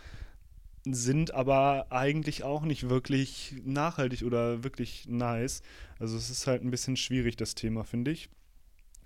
sind 0.84 1.34
aber 1.34 1.86
eigentlich 1.90 2.42
auch 2.42 2.62
nicht 2.62 2.88
wirklich 2.88 3.54
nachhaltig 3.64 4.22
oder 4.22 4.64
wirklich 4.64 5.06
nice. 5.08 5.62
Also 5.98 6.16
es 6.16 6.30
ist 6.30 6.46
halt 6.46 6.62
ein 6.62 6.70
bisschen 6.70 6.96
schwierig, 6.96 7.36
das 7.36 7.54
Thema, 7.54 7.84
finde 7.84 8.12
ich. 8.12 8.30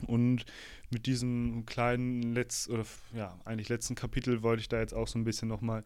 Und 0.06 0.44
mit 0.90 1.06
diesem 1.06 1.66
kleinen 1.66 2.34
Letz 2.34 2.68
oder 2.68 2.84
ja, 3.14 3.38
eigentlich 3.44 3.68
letzten 3.68 3.94
Kapitel 3.94 4.42
wollte 4.42 4.60
ich 4.60 4.68
da 4.68 4.78
jetzt 4.78 4.94
auch 4.94 5.08
so 5.08 5.18
ein 5.18 5.24
bisschen 5.24 5.48
nochmal 5.48 5.84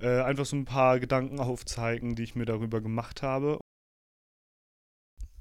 äh, 0.00 0.20
einfach 0.20 0.44
so 0.44 0.56
ein 0.56 0.64
paar 0.64 1.00
Gedanken 1.00 1.40
aufzeigen, 1.40 2.14
die 2.14 2.22
ich 2.22 2.34
mir 2.34 2.44
darüber 2.44 2.80
gemacht 2.80 3.22
habe. 3.22 3.58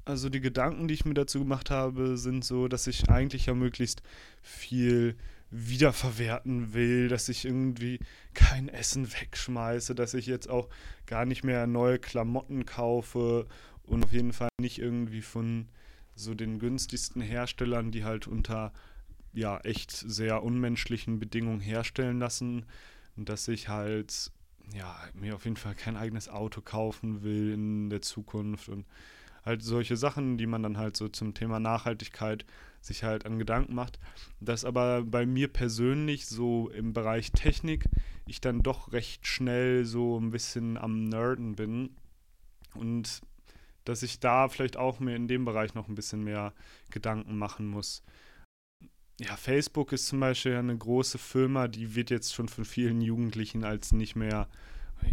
Also 0.05 0.29
die 0.29 0.41
Gedanken, 0.41 0.87
die 0.87 0.93
ich 0.93 1.05
mir 1.05 1.13
dazu 1.13 1.39
gemacht 1.39 1.69
habe, 1.71 2.17
sind 2.17 2.43
so, 2.43 2.67
dass 2.67 2.87
ich 2.87 3.09
eigentlich 3.09 3.45
ja 3.45 3.53
möglichst 3.53 4.01
viel 4.41 5.15
wiederverwerten 5.49 6.73
will, 6.73 7.07
dass 7.07 7.29
ich 7.29 7.45
irgendwie 7.45 7.99
kein 8.33 8.67
Essen 8.69 9.11
wegschmeiße, 9.11 9.95
dass 9.95 10.13
ich 10.13 10.25
jetzt 10.25 10.49
auch 10.49 10.67
gar 11.05 11.25
nicht 11.25 11.43
mehr 11.43 11.67
neue 11.67 11.99
Klamotten 11.99 12.65
kaufe 12.65 13.47
und 13.83 14.03
auf 14.03 14.11
jeden 14.11 14.33
Fall 14.33 14.49
nicht 14.59 14.79
irgendwie 14.79 15.21
von 15.21 15.67
so 16.15 16.33
den 16.33 16.59
günstigsten 16.59 17.21
Herstellern, 17.21 17.91
die 17.91 18.03
halt 18.03 18.27
unter 18.27 18.73
ja 19.33 19.59
echt 19.59 19.91
sehr 19.91 20.43
unmenschlichen 20.43 21.19
Bedingungen 21.19 21.59
herstellen 21.59 22.19
lassen 22.19 22.65
dass 23.15 23.47
ich 23.47 23.69
halt 23.69 24.31
ja 24.73 24.95
mir 25.13 25.35
auf 25.35 25.45
jeden 25.45 25.57
Fall 25.57 25.75
kein 25.75 25.97
eigenes 25.97 26.29
Auto 26.29 26.61
kaufen 26.61 27.23
will 27.23 27.53
in 27.53 27.89
der 27.89 28.01
Zukunft 28.01 28.69
und 28.69 28.85
halt 29.45 29.63
solche 29.63 29.97
Sachen, 29.97 30.37
die 30.37 30.47
man 30.47 30.63
dann 30.63 30.77
halt 30.77 30.95
so 30.95 31.09
zum 31.09 31.33
Thema 31.33 31.59
Nachhaltigkeit 31.59 32.45
sich 32.81 33.03
halt 33.03 33.25
an 33.25 33.39
Gedanken 33.39 33.75
macht, 33.75 33.99
dass 34.39 34.65
aber 34.65 35.03
bei 35.03 35.25
mir 35.25 35.47
persönlich 35.47 36.27
so 36.27 36.69
im 36.69 36.93
Bereich 36.93 37.31
Technik 37.31 37.85
ich 38.25 38.41
dann 38.41 38.61
doch 38.61 38.91
recht 38.91 39.25
schnell 39.27 39.85
so 39.85 40.19
ein 40.19 40.31
bisschen 40.31 40.77
am 40.77 41.05
Nerden 41.05 41.55
bin 41.55 41.95
und 42.73 43.21
dass 43.85 44.03
ich 44.03 44.19
da 44.19 44.47
vielleicht 44.47 44.77
auch 44.77 44.99
mir 44.99 45.15
in 45.15 45.27
dem 45.27 45.45
Bereich 45.45 45.73
noch 45.73 45.87
ein 45.87 45.95
bisschen 45.95 46.23
mehr 46.23 46.53
Gedanken 46.89 47.37
machen 47.37 47.67
muss. 47.67 48.03
Ja, 49.19 49.35
Facebook 49.35 49.91
ist 49.91 50.07
zum 50.07 50.19
Beispiel 50.19 50.55
eine 50.55 50.77
große 50.77 51.17
Firma, 51.17 51.67
die 51.67 51.95
wird 51.95 52.09
jetzt 52.09 52.33
schon 52.33 52.47
von 52.47 52.65
vielen 52.65 53.01
Jugendlichen 53.01 53.63
als 53.63 53.91
nicht 53.91 54.15
mehr, 54.15 54.47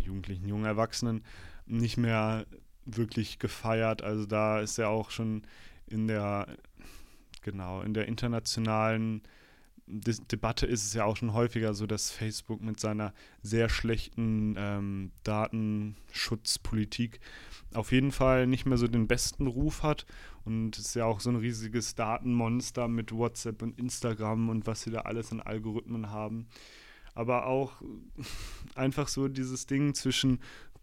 Jugendlichen, 0.04 0.48
jungen 0.48 0.64
Erwachsenen, 0.64 1.24
nicht 1.66 1.96
mehr 1.96 2.46
wirklich 2.84 3.38
gefeiert. 3.38 4.02
Also 4.02 4.26
da 4.26 4.60
ist 4.60 4.78
ja 4.78 4.88
auch 4.88 5.10
schon 5.10 5.42
in 5.86 6.06
der, 6.06 6.46
genau, 7.42 7.82
in 7.82 7.94
der 7.94 8.06
internationalen 8.06 9.22
De 9.92 10.14
Debatte 10.30 10.66
ist 10.66 10.84
es 10.84 10.94
ja 10.94 11.04
auch 11.04 11.16
schon 11.16 11.32
häufiger 11.32 11.74
so, 11.74 11.84
dass 11.84 12.12
Facebook 12.12 12.62
mit 12.62 12.78
seiner 12.78 13.12
sehr 13.42 13.68
schlechten 13.68 14.54
ähm, 14.56 15.10
Datenschutzpolitik 15.24 17.18
auf 17.74 17.90
jeden 17.90 18.12
Fall 18.12 18.46
nicht 18.46 18.66
mehr 18.66 18.78
so 18.78 18.86
den 18.86 19.08
besten 19.08 19.48
Ruf 19.48 19.82
hat. 19.82 20.06
Und 20.44 20.78
ist 20.78 20.94
ja 20.94 21.06
auch 21.06 21.20
so 21.20 21.30
ein 21.30 21.36
riesiges 21.36 21.96
Datenmonster 21.96 22.86
mit 22.86 23.12
WhatsApp 23.12 23.62
und 23.62 23.78
Instagram 23.78 24.48
und 24.48 24.66
was 24.66 24.82
sie 24.82 24.90
da 24.90 25.00
alles 25.00 25.32
an 25.32 25.40
Algorithmen 25.40 26.10
haben. 26.10 26.46
Aber 27.14 27.46
auch 27.46 27.82
einfach 28.76 29.08
so 29.08 29.26
dieses 29.26 29.66
Ding 29.66 29.94
zwischen 29.94 30.40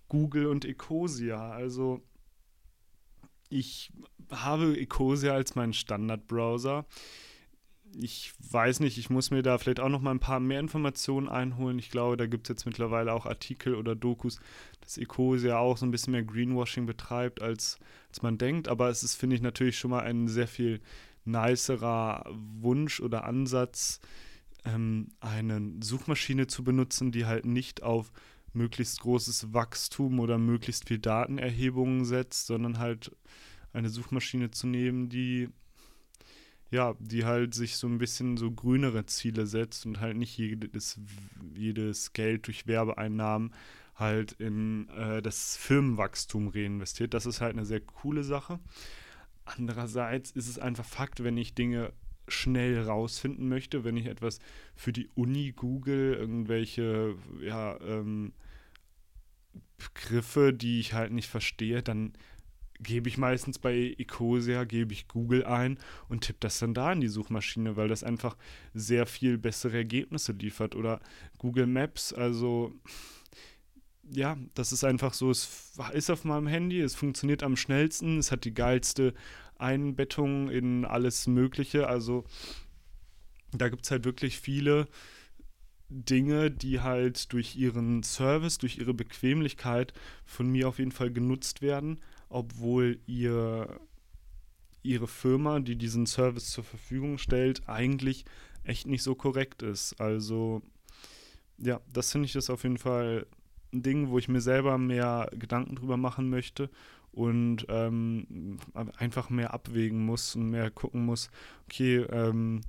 Google 0.10 0.48
und 0.48 0.66
Ecosia. 0.66 1.52
Also 1.52 2.02
ich 3.50 3.92
habe 4.32 4.78
Ecosia 4.78 5.34
als 5.34 5.56
meinen 5.56 5.74
Standardbrowser. 5.74 6.84
browser 6.84 6.86
ich 7.96 8.34
weiß 8.52 8.80
nicht, 8.80 8.98
ich 8.98 9.10
muss 9.10 9.32
mir 9.32 9.42
da 9.42 9.58
vielleicht 9.58 9.80
auch 9.80 9.90
noch 9.90 10.02
mal 10.02 10.12
ein 10.12 10.20
paar 10.20 10.40
mehr 10.40 10.60
Informationen 10.60 11.30
einholen. 11.30 11.80
Ich 11.80 11.90
glaube, 11.90 12.18
da 12.18 12.26
gibt 12.26 12.48
es 12.48 12.50
jetzt 12.50 12.66
mittlerweile 12.66 13.14
auch 13.14 13.26
Artikel 13.26 13.76
oder 13.76 13.96
Dokus, 13.96 14.40
dass 14.82 14.98
Ecosia 14.98 15.58
auch 15.58 15.78
so 15.78 15.86
ein 15.86 15.92
bisschen 15.92 16.12
mehr 16.12 16.24
Greenwashing 16.24 16.86
betreibt, 16.86 17.42
als, 17.42 17.80
als 18.10 18.22
man 18.22 18.38
denkt. 18.38 18.68
Aber 18.68 18.90
es 18.90 19.04
ist, 19.04 19.16
finde 19.16 19.36
ich, 19.36 19.42
natürlich 19.42 19.78
schon 19.78 19.92
mal 19.92 20.02
ein 20.02 20.28
sehr 20.28 20.48
viel 20.48 20.82
nicerer 21.26 22.26
Wunsch 22.30 23.00
oder 23.00 23.26
Ansatz, 23.26 24.00
ähm, 24.66 25.10
eine 25.20 25.74
Suchmaschine 25.82 26.48
zu 26.48 26.64
benutzen, 26.64 27.12
die 27.12 27.26
halt 27.26 27.46
nicht 27.46 27.84
auf 27.84 28.12
möglichst 28.54 29.00
großes 29.02 29.54
Wachstum 29.54 30.20
oder 30.20 30.38
möglichst 30.38 30.88
viel 30.88 31.00
Datenerhebungen 31.00 32.06
setzt, 32.06 32.48
sondern 32.48 32.80
halt 32.80 33.16
eine 33.74 33.90
Suchmaschine 33.90 34.52
zu 34.52 34.68
nehmen, 34.68 35.10
die 35.10 35.50
ja, 36.70 36.96
die 37.00 37.24
halt 37.24 37.54
sich 37.54 37.78
so 37.78 37.88
ein 37.88 37.98
bisschen 37.98 38.38
so 38.38 38.52
grünere 38.52 39.06
Ziele 39.06 39.48
setzt 39.48 39.86
und 39.86 40.02
halt 40.02 40.18
nicht 40.18 40.38
jedes, 40.38 41.00
jedes 41.56 42.12
Geld 42.14 42.48
durch 42.48 42.68
Werbeeinnahmen 42.68 43.54
halt 43.96 44.34
in 44.34 44.90
äh, 44.90 45.22
das 45.22 45.56
Firmenwachstum 45.58 46.50
reinvestiert. 46.50 47.14
Das 47.14 47.26
ist 47.26 47.42
halt 47.42 47.54
eine 47.54 47.66
sehr 47.66 47.80
coole 47.80 48.24
Sache. 48.24 48.60
Andererseits 49.46 50.32
ist 50.32 50.50
es 50.50 50.60
einfach 50.60 50.86
Fakt, 50.86 51.24
wenn 51.24 51.38
ich 51.38 51.56
Dinge 51.56 51.94
schnell 52.28 52.82
rausfinden 52.82 53.48
möchte, 53.48 53.84
wenn 53.84 53.98
ich 53.98 54.08
etwas 54.08 54.40
für 54.76 54.94
die 54.94 55.10
Uni 55.16 55.54
google, 55.54 56.14
irgendwelche 56.14 57.16
ja, 57.42 57.80
ähm, 57.82 58.34
Begriffe, 59.78 60.54
die 60.54 60.80
ich 60.80 60.94
halt 60.94 61.12
nicht 61.12 61.30
verstehe, 61.30 61.84
dann 61.84 62.14
gebe 62.80 63.10
ich 63.10 63.18
meistens 63.18 63.60
bei 63.60 63.96
Ecosia, 63.98 64.64
gebe 64.64 64.94
ich 64.94 65.08
Google 65.08 65.46
ein 65.46 65.80
und 66.10 66.22
tippe 66.22 66.40
das 66.42 66.60
dann 66.60 66.74
da 66.74 66.92
in 66.92 67.02
die 67.02 67.08
Suchmaschine, 67.08 67.76
weil 67.76 67.88
das 67.88 68.04
einfach 68.04 68.38
sehr 68.74 69.06
viel 69.06 69.38
bessere 69.38 69.78
Ergebnisse 69.78 70.34
liefert. 70.34 70.76
Oder 70.76 71.00
Google 71.38 71.68
Maps, 71.68 72.14
also 72.14 72.74
ja, 74.10 74.38
das 74.54 74.72
ist 74.72 74.84
einfach 74.84 75.14
so, 75.14 75.32
es 75.32 75.74
ist 75.94 76.10
auf 76.10 76.24
meinem 76.24 76.48
Handy, 76.48 76.80
es 76.80 76.96
funktioniert 76.96 77.44
am 77.44 77.58
schnellsten, 77.58 78.20
es 78.20 78.32
hat 78.32 78.46
die 78.46 78.54
geilste 78.54 79.14
Einbettung 79.60 80.50
in 80.50 80.86
alles 80.86 81.28
Mögliche. 81.28 81.88
Also 81.88 82.24
da 83.52 83.70
gibt 83.70 83.86
es 83.86 83.92
halt 83.92 84.06
wirklich 84.06 84.40
viele 84.40 84.88
Dinge, 85.90 86.52
die 86.52 86.82
halt 86.82 87.32
durch 87.32 87.56
ihren 87.56 88.04
Service, 88.04 88.58
durch 88.58 88.78
ihre 88.78 88.94
Bequemlichkeit 88.94 89.94
von 90.26 90.50
mir 90.50 90.68
auf 90.68 90.80
jeden 90.80 90.92
Fall 90.92 91.12
genutzt 91.12 91.62
werden 91.62 92.00
obwohl 92.30 93.00
ihr, 93.08 93.80
ihre 94.84 95.08
Firma, 95.08 95.60
die 95.60 95.76
diesen 95.76 96.06
Service 96.06 96.50
zur 96.50 96.64
Verfügung 96.64 97.18
stellt, 97.18 97.68
eigentlich 97.68 98.26
echt 98.64 98.88
nicht 98.88 99.04
so 99.04 99.16
korrekt 99.16 99.62
ist. 99.64 100.00
Also 100.00 100.62
ja, 101.58 101.82
das 101.92 102.12
finde 102.12 102.26
ich 102.26 102.36
ist 102.36 102.50
auf 102.50 102.64
jeden 102.64 102.78
Fall 102.78 103.26
ein 103.74 103.82
Ding, 103.82 104.10
wo 104.10 104.18
ich 104.18 104.28
mir 104.28 104.42
selber 104.42 104.78
mehr 104.78 105.30
Gedanken 105.34 105.76
drüber 105.76 105.98
machen 105.98 106.30
möchte 106.30 106.70
und 107.18 107.66
ähm, 107.68 108.60
einfach 108.98 109.32
mehr 109.32 109.52
abwägen 109.52 110.06
muss 110.06 110.36
und 110.36 110.52
mehr 110.52 110.70
gucken 110.70 111.04
muss, 111.04 111.32
okay, 111.66 111.98
ähm, 112.12 112.62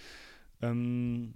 ähm, 0.62 1.36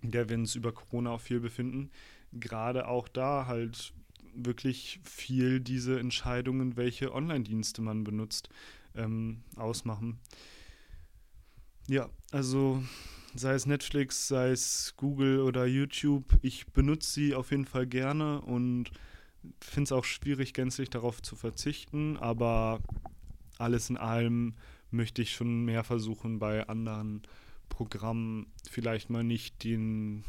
in 0.00 0.10
der 0.10 0.30
wir 0.30 0.36
uns 0.36 0.54
über 0.54 0.72
Corona 0.72 1.10
auch 1.10 1.20
viel 1.20 1.40
befinden, 1.40 1.90
gerade 2.32 2.88
auch 2.88 3.08
da 3.08 3.46
halt 3.46 3.92
wirklich 4.34 5.00
viel 5.04 5.60
diese 5.60 6.00
Entscheidungen, 6.00 6.76
welche 6.76 7.12
Online-Dienste 7.12 7.82
man 7.82 8.02
benutzt, 8.02 8.48
ähm, 8.96 9.42
ausmachen. 9.56 10.20
Ja, 11.88 12.08
also 12.30 12.82
sei 13.34 13.54
es 13.54 13.66
Netflix, 13.66 14.28
sei 14.28 14.50
es 14.50 14.94
Google 14.96 15.40
oder 15.40 15.66
YouTube, 15.66 16.24
ich 16.42 16.66
benutze 16.68 17.10
sie 17.10 17.34
auf 17.34 17.50
jeden 17.50 17.64
Fall 17.64 17.86
gerne 17.86 18.40
und 18.42 18.90
finde 19.60 19.84
es 19.88 19.92
auch 19.92 20.04
schwierig, 20.04 20.54
gänzlich 20.54 20.90
darauf 20.90 21.22
zu 21.22 21.34
verzichten, 21.34 22.16
aber 22.16 22.80
alles 23.58 23.90
in 23.90 23.96
allem 23.96 24.54
möchte 24.90 25.22
ich 25.22 25.32
schon 25.34 25.64
mehr 25.64 25.84
versuchen, 25.84 26.38
bei 26.38 26.68
anderen 26.68 27.22
Programmen 27.68 28.46
vielleicht 28.70 29.10
mal 29.10 29.24
nicht 29.24 29.64
den, 29.64 30.24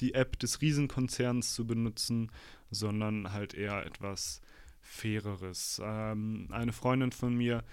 die 0.00 0.14
App 0.14 0.38
des 0.38 0.60
Riesenkonzerns 0.60 1.54
zu 1.54 1.66
benutzen, 1.66 2.30
sondern 2.70 3.32
halt 3.32 3.54
eher 3.54 3.84
etwas 3.86 4.42
Faireres. 4.80 5.80
Ähm, 5.82 6.48
eine 6.50 6.72
Freundin 6.72 7.12
von 7.12 7.34
mir 7.34 7.64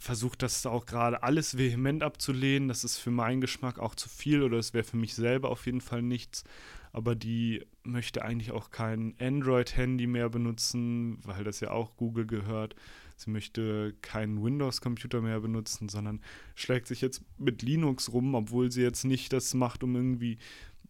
versucht 0.00 0.42
das 0.42 0.64
auch 0.64 0.86
gerade 0.86 1.22
alles 1.22 1.58
vehement 1.58 2.02
abzulehnen. 2.02 2.68
Das 2.68 2.84
ist 2.84 2.96
für 2.96 3.10
meinen 3.10 3.42
Geschmack 3.42 3.78
auch 3.78 3.94
zu 3.94 4.08
viel 4.08 4.42
oder 4.42 4.56
es 4.56 4.72
wäre 4.72 4.82
für 4.82 4.96
mich 4.96 5.14
selber 5.14 5.50
auf 5.50 5.66
jeden 5.66 5.82
Fall 5.82 6.00
nichts. 6.00 6.42
Aber 6.90 7.14
die 7.14 7.66
möchte 7.84 8.22
eigentlich 8.24 8.50
auch 8.50 8.70
kein 8.70 9.14
Android-Handy 9.20 10.06
mehr 10.06 10.30
benutzen, 10.30 11.18
weil 11.22 11.44
das 11.44 11.60
ja 11.60 11.70
auch 11.70 11.96
Google 11.96 12.26
gehört. 12.26 12.74
Sie 13.16 13.30
möchte 13.30 13.94
keinen 14.00 14.42
Windows-Computer 14.42 15.20
mehr 15.20 15.38
benutzen, 15.40 15.90
sondern 15.90 16.22
schlägt 16.54 16.86
sich 16.88 17.02
jetzt 17.02 17.22
mit 17.36 17.60
Linux 17.60 18.10
rum, 18.10 18.34
obwohl 18.34 18.72
sie 18.72 18.82
jetzt 18.82 19.04
nicht 19.04 19.34
das 19.34 19.52
macht, 19.52 19.84
um 19.84 19.94
irgendwie 19.94 20.38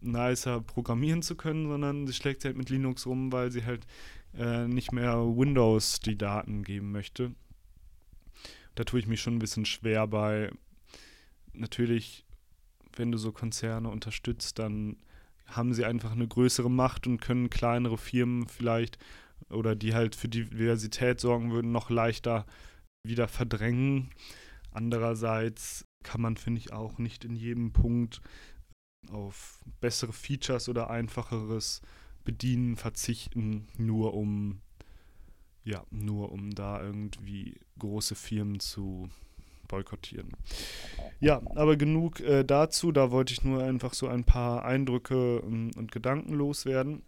nicer 0.01 0.61
programmieren 0.61 1.23
zu 1.23 1.35
können, 1.35 1.66
sondern 1.66 2.07
sie 2.07 2.14
schlägt 2.14 2.42
sich 2.42 2.51
halt 2.51 2.57
mit 2.57 2.70
Linux 2.70 3.07
rum, 3.07 3.33
weil 3.33 3.51
sie 3.51 3.64
halt 3.64 3.88
äh, 4.38 4.68
nicht 4.68 4.92
mehr 4.92 5.16
Windows 5.16 5.99
die 5.99 6.16
Daten 6.16 6.62
geben 6.62 6.92
möchte 6.92 7.33
da 8.80 8.84
tue 8.84 8.98
ich 8.98 9.06
mich 9.06 9.20
schon 9.20 9.34
ein 9.34 9.40
bisschen 9.40 9.66
schwer 9.66 10.06
bei. 10.06 10.50
Natürlich, 11.52 12.24
wenn 12.96 13.12
du 13.12 13.18
so 13.18 13.30
Konzerne 13.30 13.90
unterstützt, 13.90 14.58
dann 14.58 14.96
haben 15.44 15.74
sie 15.74 15.84
einfach 15.84 16.12
eine 16.12 16.26
größere 16.26 16.70
Macht 16.70 17.06
und 17.06 17.20
können 17.20 17.50
kleinere 17.50 17.98
Firmen 17.98 18.48
vielleicht 18.48 18.96
oder 19.50 19.76
die 19.76 19.92
halt 19.92 20.14
für 20.16 20.30
Diversität 20.30 21.20
sorgen 21.20 21.52
würden, 21.52 21.72
noch 21.72 21.90
leichter 21.90 22.46
wieder 23.06 23.28
verdrängen. 23.28 24.08
Andererseits 24.72 25.84
kann 26.02 26.22
man, 26.22 26.38
finde 26.38 26.60
ich, 26.60 26.72
auch 26.72 26.96
nicht 26.96 27.26
in 27.26 27.36
jedem 27.36 27.74
Punkt 27.74 28.22
auf 29.10 29.62
bessere 29.82 30.14
Features 30.14 30.70
oder 30.70 30.88
einfacheres 30.88 31.82
Bedienen 32.24 32.76
verzichten, 32.76 33.68
nur 33.76 34.14
um 34.14 34.62
ja, 35.64 35.85
nur 35.90 36.33
um 36.33 36.55
da 36.55 36.83
irgendwie 36.83 37.61
große 37.79 38.14
Firmen 38.14 38.61
zu 38.61 39.09
boykottieren. 39.68 40.33
Ja, 41.20 41.40
aber 41.55 41.77
genug 41.77 42.20
äh, 42.20 42.44
dazu. 42.44 42.92
Da 42.92 43.11
wollte 43.11 43.33
ich 43.33 43.44
nur 43.44 43.62
einfach 43.62 43.94
so 43.94 44.09
ein 44.09 44.25
paar 44.25 44.64
Eindrücke 44.64 45.40
und, 45.42 45.53
ähm, 45.53 45.70
und 45.77 45.92
Gedanken 45.92 46.35
loswerden. 46.35 47.03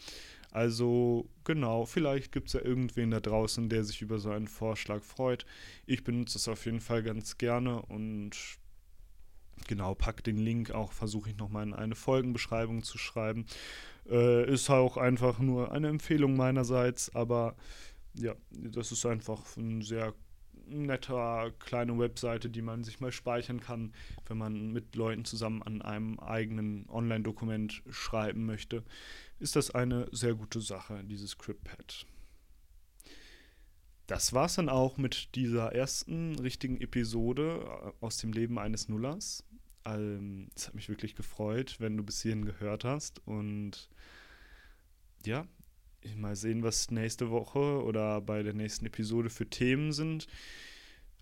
Also 0.51 1.29
genau, 1.43 1.85
vielleicht 1.85 2.31
gibt 2.31 2.47
es 2.47 2.53
ja 2.53 2.61
irgendwen 2.61 3.11
da 3.11 3.19
draußen, 3.19 3.69
der 3.69 3.83
sich 3.83 4.01
über 4.01 4.17
so 4.17 4.31
einen 4.31 4.47
Vorschlag 4.47 5.03
freut. 5.03 5.45
Ich 5.85 6.03
benutze 6.03 6.37
es 6.37 6.47
auf 6.47 6.65
jeden 6.65 6.79
Fall 6.79 7.03
ganz 7.03 7.37
gerne 7.37 7.81
und 7.83 8.31
genau, 9.67 9.95
pack 9.95 10.23
den 10.23 10.37
Link 10.37 10.71
auch, 10.71 10.91
versuche 10.91 11.29
ich 11.29 11.37
nochmal 11.37 11.65
in 11.65 11.73
eine 11.73 11.95
Folgenbeschreibung 11.95 12.83
zu 12.83 12.97
schreiben. 12.97 13.45
Äh, 14.09 14.51
ist 14.51 14.69
auch 14.69 14.97
einfach 14.97 15.39
nur 15.39 15.71
eine 15.71 15.89
Empfehlung 15.89 16.35
meinerseits, 16.35 17.13
aber 17.15 17.55
ja, 18.13 18.35
das 18.51 18.91
ist 18.91 19.05
einfach 19.05 19.57
ein 19.57 19.81
sehr 19.81 20.13
netter 20.69 21.51
kleine 21.59 21.97
Webseite, 21.97 22.49
die 22.49 22.61
man 22.61 22.83
sich 22.83 22.99
mal 22.99 23.11
speichern 23.11 23.59
kann, 23.59 23.93
wenn 24.25 24.37
man 24.37 24.71
mit 24.71 24.95
Leuten 24.95 25.25
zusammen 25.25 25.61
an 25.63 25.81
einem 25.81 26.19
eigenen 26.19 26.89
Online-Dokument 26.89 27.83
schreiben 27.89 28.45
möchte, 28.45 28.83
ist 29.39 29.55
das 29.55 29.71
eine 29.71 30.07
sehr 30.11 30.33
gute 30.33 30.61
Sache, 30.61 31.03
dieses 31.03 31.31
ScriptPad. 31.31 32.05
Das 34.07 34.31
war's 34.31 34.55
dann 34.55 34.69
auch 34.69 34.97
mit 34.97 35.35
dieser 35.35 35.73
ersten 35.73 36.39
richtigen 36.39 36.79
Episode 36.79 37.65
äh, 37.65 38.05
aus 38.05 38.17
dem 38.17 38.31
Leben 38.31 38.57
eines 38.57 38.87
Nullers. 38.87 39.43
Es 40.55 40.67
hat 40.67 40.75
mich 40.75 40.89
wirklich 40.89 41.15
gefreut, 41.15 41.77
wenn 41.79 41.97
du 41.97 42.03
bis 42.03 42.21
hierhin 42.21 42.45
gehört 42.45 42.83
hast. 42.83 43.25
Und 43.25 43.89
ja, 45.25 45.45
mal 46.15 46.35
sehen, 46.35 46.63
was 46.63 46.91
nächste 46.91 47.29
Woche 47.29 47.83
oder 47.83 48.21
bei 48.21 48.43
der 48.43 48.53
nächsten 48.53 48.85
Episode 48.85 49.29
für 49.29 49.49
Themen 49.49 49.91
sind. 49.91 50.27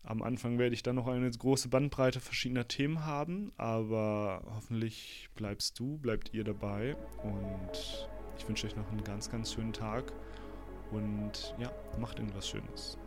Am 0.03 0.21
Anfang 0.21 0.59
werde 0.59 0.75
ich 0.75 0.83
dann 0.83 0.95
noch 0.95 1.07
eine 1.07 1.29
große 1.31 1.67
Bandbreite 1.69 2.19
verschiedener 2.19 2.67
Themen 2.67 3.05
haben, 3.05 3.51
aber 3.57 4.43
hoffentlich 4.45 5.29
bleibst 5.35 5.79
du, 5.79 5.97
bleibt 5.97 6.31
ihr 6.33 6.43
dabei 6.43 6.95
und 7.23 8.07
ich 8.37 8.47
wünsche 8.47 8.67
euch 8.67 8.75
noch 8.75 8.89
einen 8.91 9.03
ganz, 9.03 9.31
ganz 9.31 9.53
schönen 9.53 9.73
Tag 9.73 10.13
und 10.91 11.55
ja, 11.57 11.71
macht 11.99 12.19
irgendwas 12.19 12.47
Schönes. 12.47 12.99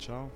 Ciao. 0.00 0.30